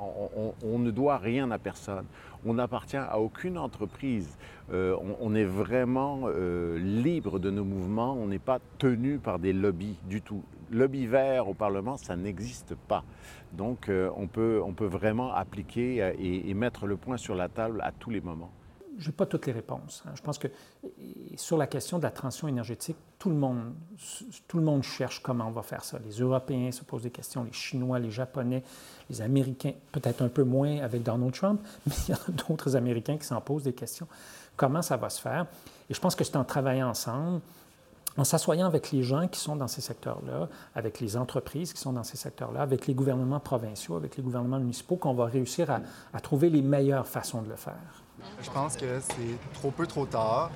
[0.64, 2.04] On, ne doit rien à personne.
[2.46, 4.38] On n'appartient à aucune entreprise.
[4.72, 8.14] Euh, on, est vraiment euh, libre de nos mouvements.
[8.14, 10.42] On n'est pas tenu par des lobbies du tout.
[10.72, 13.04] Lobby vert au Parlement, ça n'existe pas.
[13.52, 17.48] Donc, euh, on, peut, on peut vraiment appliquer euh, et, mettre le point sur la
[17.48, 18.50] table à tous les moments.
[18.98, 20.02] Je n'ai pas toutes les réponses.
[20.06, 20.12] Hein.
[20.14, 20.48] Je pense que
[21.36, 23.74] sur la question de la transition énergétique, tout le, monde,
[24.46, 25.98] tout le monde cherche comment on va faire ça.
[26.04, 28.62] Les Européens se posent des questions, les Chinois, les Japonais,
[29.08, 32.18] les Américains, peut-être un peu moins avec Donald Trump, mais il y a
[32.48, 34.06] d'autres Américains qui s'en posent des questions.
[34.56, 35.46] Comment ça va se faire?
[35.88, 37.40] Et je pense que c'est en travaillant ensemble,
[38.16, 41.92] en s'assoyant avec les gens qui sont dans ces secteurs-là, avec les entreprises qui sont
[41.92, 46.20] dans ces secteurs-là, avec les gouvernements provinciaux, avec les gouvernements municipaux, qu'on va réussir à,
[46.20, 48.04] trouver les meilleures façons de le faire.
[48.40, 50.50] Je pense que c'est trop peu, trop tard.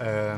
[0.00, 0.36] Euh,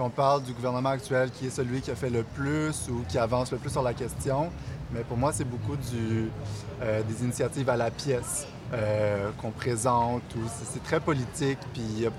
[0.00, 3.18] on parle du gouvernement actuel qui est celui qui a fait le plus ou qui
[3.18, 4.50] avance le plus sur la question,
[4.92, 10.22] mais pour moi, c'est beaucoup euh, des initiatives à la pièce euh, qu'on présente.
[10.64, 12.10] C'est très politique, puis il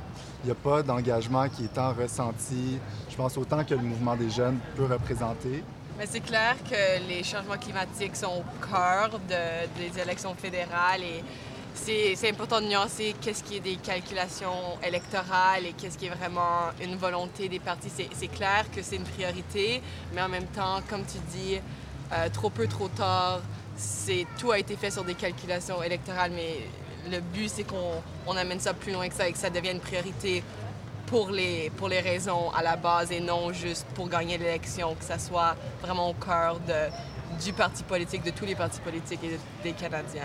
[0.45, 2.79] n'y a, pas d'engagement qui est tant ressenti
[3.19, 5.61] pense autant que le mouvement des jeunes peut représenter.
[5.97, 11.21] Mais c'est clair que les changements climatiques sont au cœur des élections fédérales et
[11.73, 16.71] c'est important de nuancer qu'est-ce qui est des calculations électorales et qu'est-ce qui est vraiment
[16.81, 17.91] une volonté des partis.
[18.13, 19.81] C'est clair que c'est une priorité,
[20.13, 21.57] mais en même temps, comme tu dis,
[22.13, 23.41] euh, trop peu, trop tard,
[24.37, 26.57] tout a été fait sur des calculations électorales, mais
[27.09, 29.81] le but, c'est qu'on amène ça plus loin que ça et que ça devienne une
[29.81, 30.43] priorité
[31.07, 35.03] pour les, pour les raisons à la base et non juste pour gagner l'élection, que
[35.03, 36.59] ça soit vraiment au cœur
[37.43, 40.23] du parti politique, de tous les partis politiques et des Canadiens.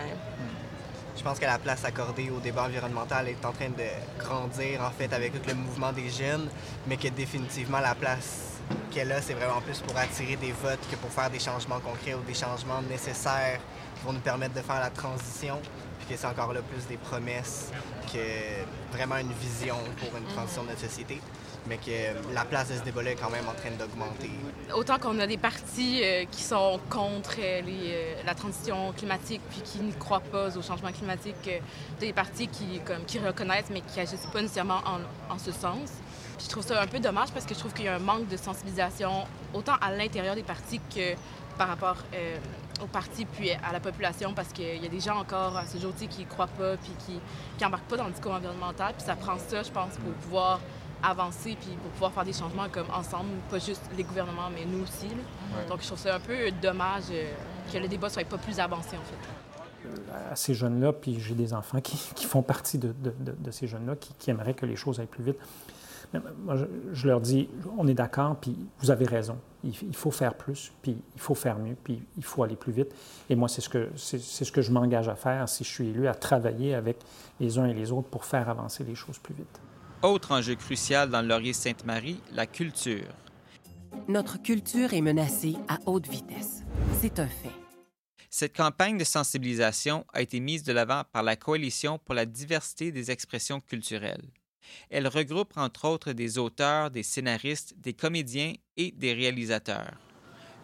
[1.16, 3.86] Je pense que la place accordée au débat environnemental est en train de
[4.18, 6.48] grandir, en fait, avec le mouvement des jeunes,
[6.86, 8.53] mais que définitivement la place
[8.90, 12.14] qu'elle a, c'est vraiment plus pour attirer des votes que pour faire des changements concrets
[12.14, 13.60] ou des changements nécessaires
[14.02, 15.60] pour nous permettre de faire la transition
[16.08, 17.70] que c'est encore là plus des promesses
[18.12, 21.20] que vraiment une vision pour une transition de notre société
[21.66, 24.30] mais que la place de ce débat-là est quand même en train d'augmenter.
[24.74, 29.62] Autant qu'on a des partis euh, qui sont contre euh, euh, la transition climatique puis
[29.62, 31.50] qui ne croient pas au changement climatique,
[32.00, 34.80] des partis qui, qui reconnaissent mais qui n'agissent pas nécessairement
[35.30, 35.90] en, ce sens.
[36.38, 38.28] Je trouve ça un peu dommage parce que je trouve qu'il y a un manque
[38.28, 41.14] de sensibilisation autant à l'intérieur des partis que
[41.56, 41.96] par rapport
[42.82, 45.78] au parti puis à la population parce qu'il y a des gens encore à ce
[45.78, 47.20] jour-ci qui ne croient pas puis qui
[47.62, 48.94] n'embarquent pas dans le discours environnemental.
[48.96, 50.60] Puis ça prend ça, je pense, pour pouvoir
[51.02, 54.82] avancer puis pour pouvoir faire des changements comme ensemble, pas juste les gouvernements, mais nous
[54.82, 55.08] aussi.
[55.68, 57.30] Donc je trouve ça un peu dommage euh,
[57.72, 59.86] que le débat soit pas plus avancé, en fait.
[59.86, 62.94] Euh, à ces jeunes-là, puis j'ai des enfants qui, font partie de,
[63.50, 65.38] ces jeunes-là, qui, qui, aimeraient que les choses aillent plus vite.
[66.44, 66.56] Moi,
[66.92, 69.38] je, leur dis, on est d'accord, puis vous avez raison.
[69.62, 72.94] Il, faut faire plus, puis il faut faire mieux, puis il faut aller plus vite.
[73.30, 75.88] Et moi, c'est ce que, c'est, ce que je m'engage à faire si je suis
[75.88, 76.98] élu, à travailler avec
[77.40, 79.60] les uns et les autres pour faire avancer les choses plus vite.
[80.02, 83.08] Autre enjeu crucial dans le Laurier-Sainte-Marie, la culture.
[84.08, 86.62] Notre culture est menacée à haute vitesse.
[87.00, 87.50] C'est un fait.
[88.28, 92.90] Cette campagne de sensibilisation a été mise de l'avant par la Coalition pour la diversité
[92.90, 94.24] des expressions culturelles.
[94.90, 99.94] Elle regroupe entre autres des auteurs, des scénaristes, des comédiens et des réalisateurs.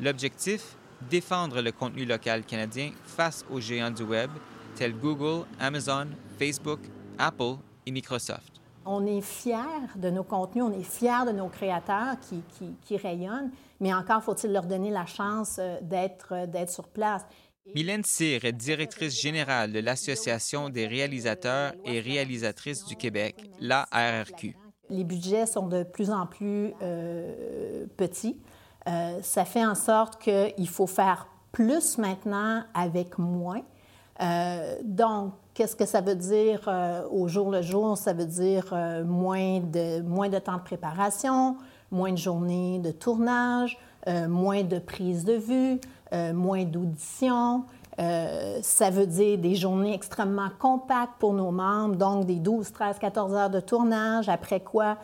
[0.01, 0.77] L'objectif?
[1.09, 4.31] Défendre le contenu local canadien face aux géants du Web
[4.75, 6.81] tels Google, Amazon, Facebook,
[7.19, 8.61] Apple et Microsoft.
[8.87, 13.93] On est fiers de nos contenus, on est fiers de nos créateurs qui, rayonnent, mais
[13.93, 17.27] encore faut-il leur donner la chance euh, euh, d'être sur place.
[17.75, 24.57] Mylène Cyr est directrice générale de l'Association des réalisateurs et réalisatrices du Québec, la RRQ.
[24.89, 28.39] Les budgets sont de plus en plus euh, petits.
[29.23, 33.63] ça fait en sorte qu'il faut faire plus maintenant avec moins.
[34.83, 37.99] donc, Qu'est-ce que ça veut dire euh, au jour le jour?
[37.99, 41.57] Ça veut dire euh, moins, de, moins de temps de préparation,
[41.91, 45.79] moins de journées de tournage, euh, moins de prise de vue,
[46.35, 47.65] moins d'audition.
[47.97, 53.35] ça veut dire des journées extrêmement compactes pour nos membres, donc des 12, 13, 14
[53.35, 54.97] heures de tournage, après quoi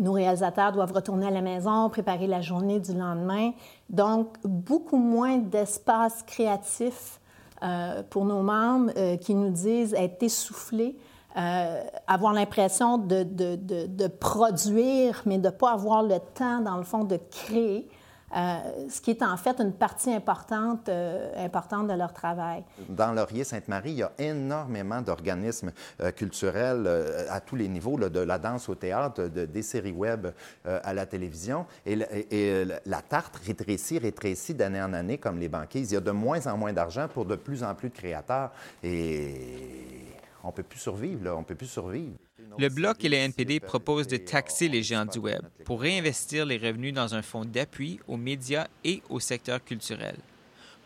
[0.00, 3.52] nos réalisateurs doivent retourner à la maison, préparer la journée du lendemain.
[3.88, 7.20] Donc, beaucoup moins d'espace créatif
[7.62, 10.94] euh, pour nos membres euh, qui nous disent être essoufflés,
[11.38, 16.82] euh, avoir l'impression de, de, produire, mais de ne pas avoir le temps, dans le
[16.82, 17.88] fond, de créer.
[18.34, 22.64] Euh, ce qui est en fait une partie importante, euh, importante de leur travail.
[22.88, 25.70] Dans Laurier-Sainte-Marie, il y a énormément d'organismes
[26.00, 26.88] euh, culturels
[27.30, 30.28] à tous les niveaux, de la danse au théâtre, de, des séries web
[30.64, 31.66] à la télévision.
[31.84, 31.98] Et,
[32.30, 35.92] et, la tarte rétrécit, rétrécit d'année en année, comme les banquises.
[35.92, 38.50] Il y a de moins en moins d'argent pour de plus en plus de créateurs.
[38.82, 40.15] Et
[40.46, 41.36] on ne peut plus survivre, là.
[41.36, 42.12] On peut plus survivre.
[42.58, 46.56] Le Bloc et le NPD proposent de taxer les géants du Web pour réinvestir les
[46.56, 50.16] revenus dans un fonds d'appui aux médias et au secteur culturel.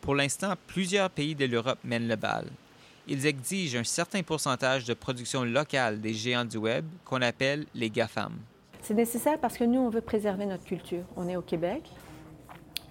[0.01, 2.47] Pour l'instant, plusieurs pays de l'Europe mènent le bal.
[3.07, 7.89] Ils exigent un certain pourcentage de production locale des géants du Web qu'on appelle les
[7.89, 8.33] GAFAM.
[8.81, 11.03] C'est nécessaire parce que nous, on veut préserver notre culture.
[11.15, 11.83] On est au Québec.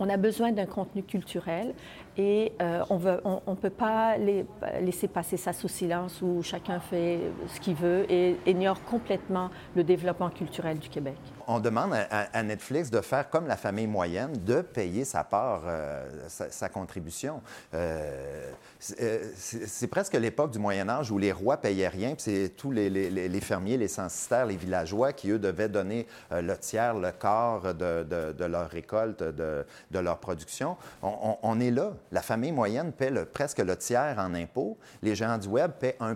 [0.02, 1.74] On a besoin d'un contenu culturel
[2.16, 7.60] et euh, on ne peut pas laisser passer ça sous silence où chacun fait ce
[7.60, 11.18] qu'il veut et ignore complètement le développement culturel du Québec.
[11.52, 16.06] On demande à, Netflix de faire comme la famille moyenne, de payer sa part, euh,
[16.28, 17.42] sa, contribution.
[17.74, 22.70] Euh, c'est presque l'époque du Moyen Âge où les rois payaient rien, puis c'est tous
[22.70, 28.44] les, fermiers, les censitaires, les villageois qui, eux, devaient donner le tiers, le quart de,
[28.44, 29.64] leur récolte, de,
[29.98, 30.76] leur production.
[31.02, 34.78] On, est là la famille moyenne paie presque le tiers en impôts.
[35.02, 36.14] Les géants du Web paient 1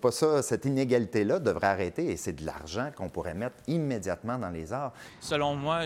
[0.00, 4.50] pas ça, cette inégalité-là devrait arrêter et c'est de l'argent qu'on pourrait mettre immédiatement dans
[4.50, 4.92] les arts.
[5.20, 5.84] Selon moi,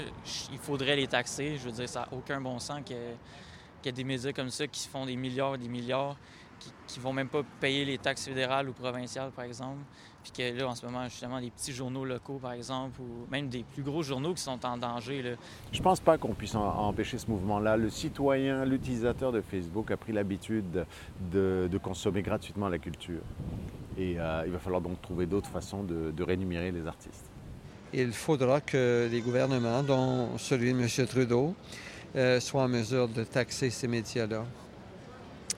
[0.52, 1.56] il faudrait les taxer.
[1.56, 2.96] Je veux dire, ça n'a aucun bon sens qu'il
[3.84, 6.16] y, ait des médias comme ça qui se font des milliards et des milliards,
[6.86, 9.80] qui ne vont même pas payer les taxes fédérales ou provinciales, par exemple.
[10.22, 13.48] Puis que là, en ce moment, justement, les petits journaux locaux, par exemple, ou même
[13.48, 15.22] des plus gros journaux qui sont en danger.
[15.22, 15.30] Là.
[15.72, 17.76] Je pense pas qu'on puisse empêcher ce mouvement-là.
[17.76, 20.84] Le citoyen, l'utilisateur de Facebook a pris l'habitude
[21.32, 23.22] de, consommer gratuitement la culture.
[23.96, 27.30] Et euh, il va falloir donc trouver d'autres façons de, rémunérer les artistes.
[27.92, 31.06] Il faudra que les gouvernements, dont celui de M.
[31.06, 31.54] Trudeau,
[32.14, 34.44] euh, soient en mesure de taxer ces médias-là.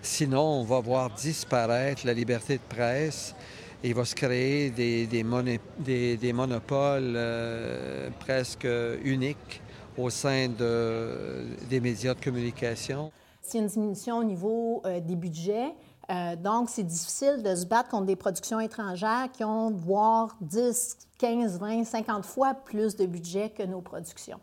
[0.02, 3.34] Sinon, on va voir disparaître la liberté de presse
[3.84, 8.66] il va se créer des, des, monopoles euh, presque
[9.04, 9.60] uniques
[9.98, 13.10] au sein de, des médias de communication.
[13.40, 15.74] C'est une diminution au niveau euh, des budgets.
[16.10, 20.96] Euh, donc, c'est difficile de se battre contre des productions étrangères qui ont, voire 10,
[21.18, 24.40] 15, 20, 50 fois plus de budget que nos productions.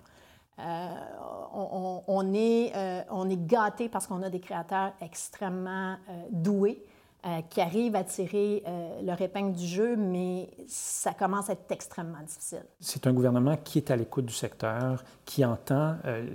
[1.53, 2.73] On, on, est,
[3.09, 5.95] on est gâté parce qu'on a des créateurs extrêmement
[6.31, 6.83] doués
[7.25, 11.69] euh, qui arrivent à tirer euh, leur épingle du jeu, mais ça commence à être
[11.69, 12.63] extrêmement difficile.
[12.79, 16.25] C'est un gouvernement qui est à l'écoute du secteur, qui entend euh,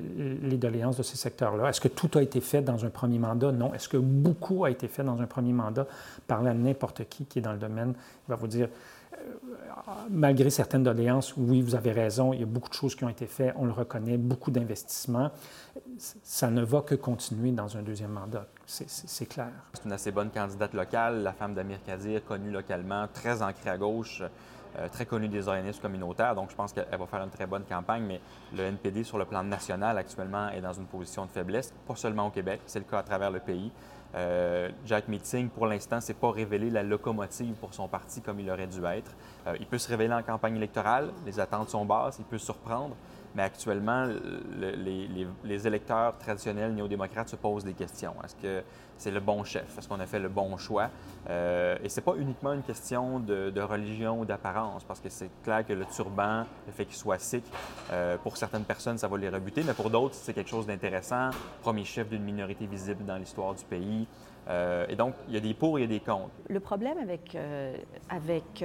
[0.43, 1.71] les doléances de ces secteurs-là.
[1.71, 3.51] Est-ce que tout a été fait dans un premier mandat?
[3.51, 3.73] Non.
[3.73, 5.87] Est-ce que beaucoup a été fait dans un premier mandat?
[6.29, 7.95] À n'importe qui qui est dans le domaine,
[8.29, 8.69] il va vous dire
[10.11, 13.09] malgré certaines doléances, oui, vous avez raison, il y a beaucoup de choses qui ont
[13.09, 15.31] été faites, on le reconnaît, beaucoup d'investissements.
[16.23, 19.53] Ça ne va que continuer dans un deuxième mandat, c'est clair.
[19.75, 23.79] C'est une assez bonne candidate locale, la femme d'Amir Kadir, connue localement, très ancrée à
[23.79, 24.23] gauche.
[24.77, 27.63] Euh, très connue des organismes communautaires, donc je pense qu'elle va faire une très bonne
[27.63, 28.21] campagne, mais
[28.57, 32.27] le NPD sur le plan national actuellement est dans une position de faiblesse, pas seulement
[32.27, 33.71] au Québec, c'est le cas à travers le pays.
[34.15, 38.51] Euh, Jack Meeting, pour l'instant, s'est pas révélé la locomotive pour son parti comme il
[38.51, 39.13] aurait dû être.
[39.47, 42.95] Euh, il peut se révéler en campagne électorale, les attentes sont basses, il peut surprendre,
[43.35, 44.09] mais actuellement,
[45.45, 48.15] les, électeurs traditionnels néo-démocrates se posent des questions.
[48.25, 48.63] Est-ce que
[48.97, 49.77] c'est le bon chef?
[49.77, 50.89] Est-ce qu'on a fait le bon choix?
[51.29, 55.31] Euh, et ce n'est pas uniquement une question de, religion ou d'apparence, parce que c'est
[55.43, 57.45] clair que le turban, le fait qu'il soit sikh,
[57.93, 61.31] euh, pour certaines personnes, ça va les rebuter, mais pour d'autres, c'est quelque chose d'intéressant.
[61.63, 64.07] Premier chef d'une minorité visible dans l'histoire du pays.
[64.47, 66.31] Euh, et donc, il y a des pour et des contre.
[66.49, 67.37] Le problème avec,
[68.11, 68.65] avec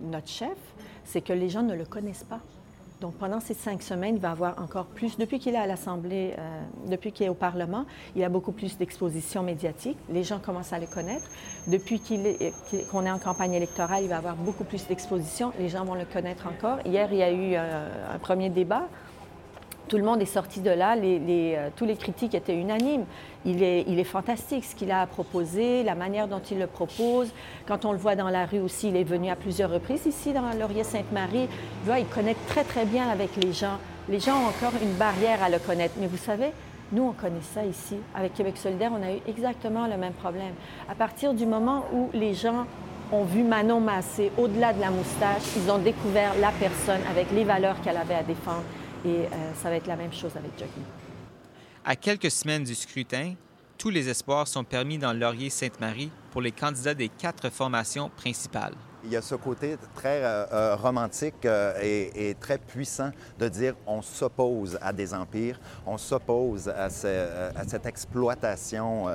[0.00, 0.58] notre chef,
[1.04, 2.40] c'est que les gens ne le connaissent pas.
[3.00, 5.18] Donc, pendant ces cinq semaines, il va avoir encore plus.
[5.18, 6.34] Depuis qu'il est à l'Assemblée,
[6.88, 7.84] depuis qu'il est au Parlement,
[8.16, 9.96] il a beaucoup plus d'exposition médiatique.
[10.10, 11.26] Les gens commencent à le connaître.
[11.68, 12.00] Depuis
[12.90, 15.52] qu'on est, en campagne électorale, il va avoir beaucoup plus d'exposition.
[15.58, 16.78] Les gens vont le connaître encore.
[16.84, 18.88] Hier, il y a eu un premier débat
[19.88, 23.04] tout le monde est sorti de là, euh, tous les critiques étaient unanimes.
[23.44, 27.32] Il est, fantastique ce qu'il a à proposer, la manière dont il le propose.
[27.66, 30.32] Quand on le voit dans la rue aussi, il est venu à plusieurs reprises ici
[30.32, 31.48] dans Laurier-Sainte-Marie.
[31.86, 33.78] Il connaît très, très bien avec les gens.
[34.08, 35.94] Les gens ont encore une barrière à le connaître.
[35.98, 36.52] Mais vous savez,
[36.92, 37.96] nous, on connaît ça ici.
[38.14, 40.52] Avec Québec solidaire, on a eu exactement le même problème.
[40.90, 42.66] À partir du moment où les gens
[43.12, 47.44] ont vu Manon Massé au-delà de la moustache, ils ont découvert la personne avec les
[47.44, 48.64] valeurs qu'elle avait à défendre.
[49.04, 50.80] Et euh, ça va être la même chose avec Jackie.
[51.84, 53.34] À quelques semaines du scrutin,
[53.76, 58.74] tous les espoirs sont permis dans Laurier-Sainte-Marie pour les candidats des quatre formations principales.
[59.04, 61.46] Il y a ce côté très euh, euh, romantique
[61.80, 69.06] et, très puissant de dire on s'oppose à des empires, on s'oppose à, cette exploitation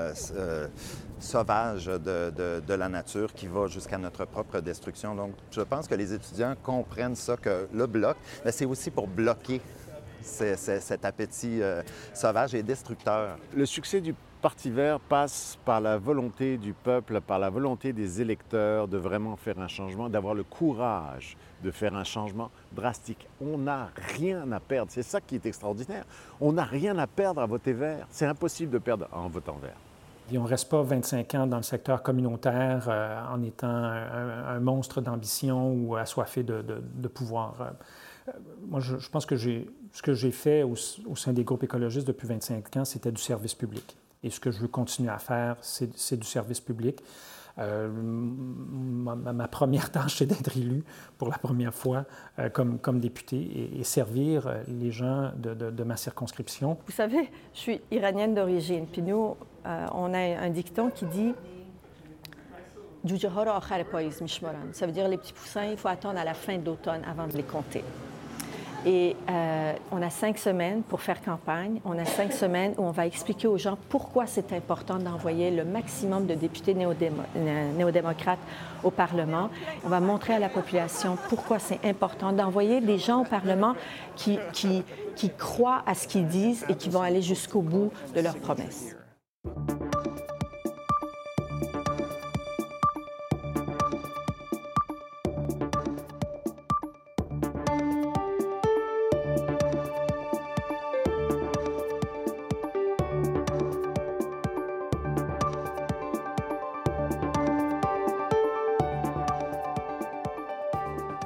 [1.24, 5.16] sauvage de, la nature qui va jusqu'à notre propre destruction.
[5.16, 8.18] Donc, je pense que les étudiants comprennent ça, que le bloc,
[8.52, 9.62] c'est aussi pour bloquer
[10.22, 11.82] cet appétit euh,
[12.14, 13.38] sauvage et destructeur.
[13.54, 18.20] Le succès du Parti vert passe par la volonté du peuple, par la volonté des
[18.20, 23.26] électeurs de vraiment faire un changement, d'avoir le courage de faire un changement drastique.
[23.40, 24.92] On n'a rien à perdre.
[24.92, 26.04] C'est ça qui est extraordinaire.
[26.42, 28.06] On n'a rien à perdre à voter vert.
[28.10, 29.78] C'est impossible de perdre en votant vert.
[30.38, 35.02] On ne reste pas 25 ans dans le secteur communautaire euh, en étant un, monstre
[35.02, 37.62] d'ambition ou assoiffé de, de pouvoir.
[37.62, 38.32] Euh,
[38.68, 42.78] moi, je, pense que ce que j'ai fait au, sein des groupes écologistes depuis 25
[42.78, 43.98] ans, c'était du service public.
[44.24, 47.04] Et ce que je veux continuer à faire, c'est du service public.
[47.60, 50.84] Euh, ma, première tâche, c'est d'être élu
[51.18, 52.06] pour la première fois
[52.40, 56.78] euh, comme, comme député et, servir euh, les gens de, de, ma circonscription.
[56.86, 59.36] Vous savez, je suis iranienne d'origine, puis nous,
[59.66, 61.34] on a un dicton qui dit
[63.06, 67.34] ça veut dire les petits poussins, il faut attendre à la fin d'automne avant de
[67.34, 67.84] les compter.
[68.86, 71.80] Et euh, on a cinq semaines pour faire campagne.
[71.86, 75.64] On a cinq semaines où on va expliquer aux gens pourquoi c'est important d'envoyer le
[75.64, 78.40] maximum de députés néo-démocrates
[78.84, 79.50] au Parlement.
[79.86, 83.76] On va montrer à la population pourquoi c'est important d'envoyer des gens au Parlement
[84.16, 84.38] qui,
[85.38, 88.96] croient à ce qu'ils disent et qui vont aller jusqu'au bout de leurs promesses.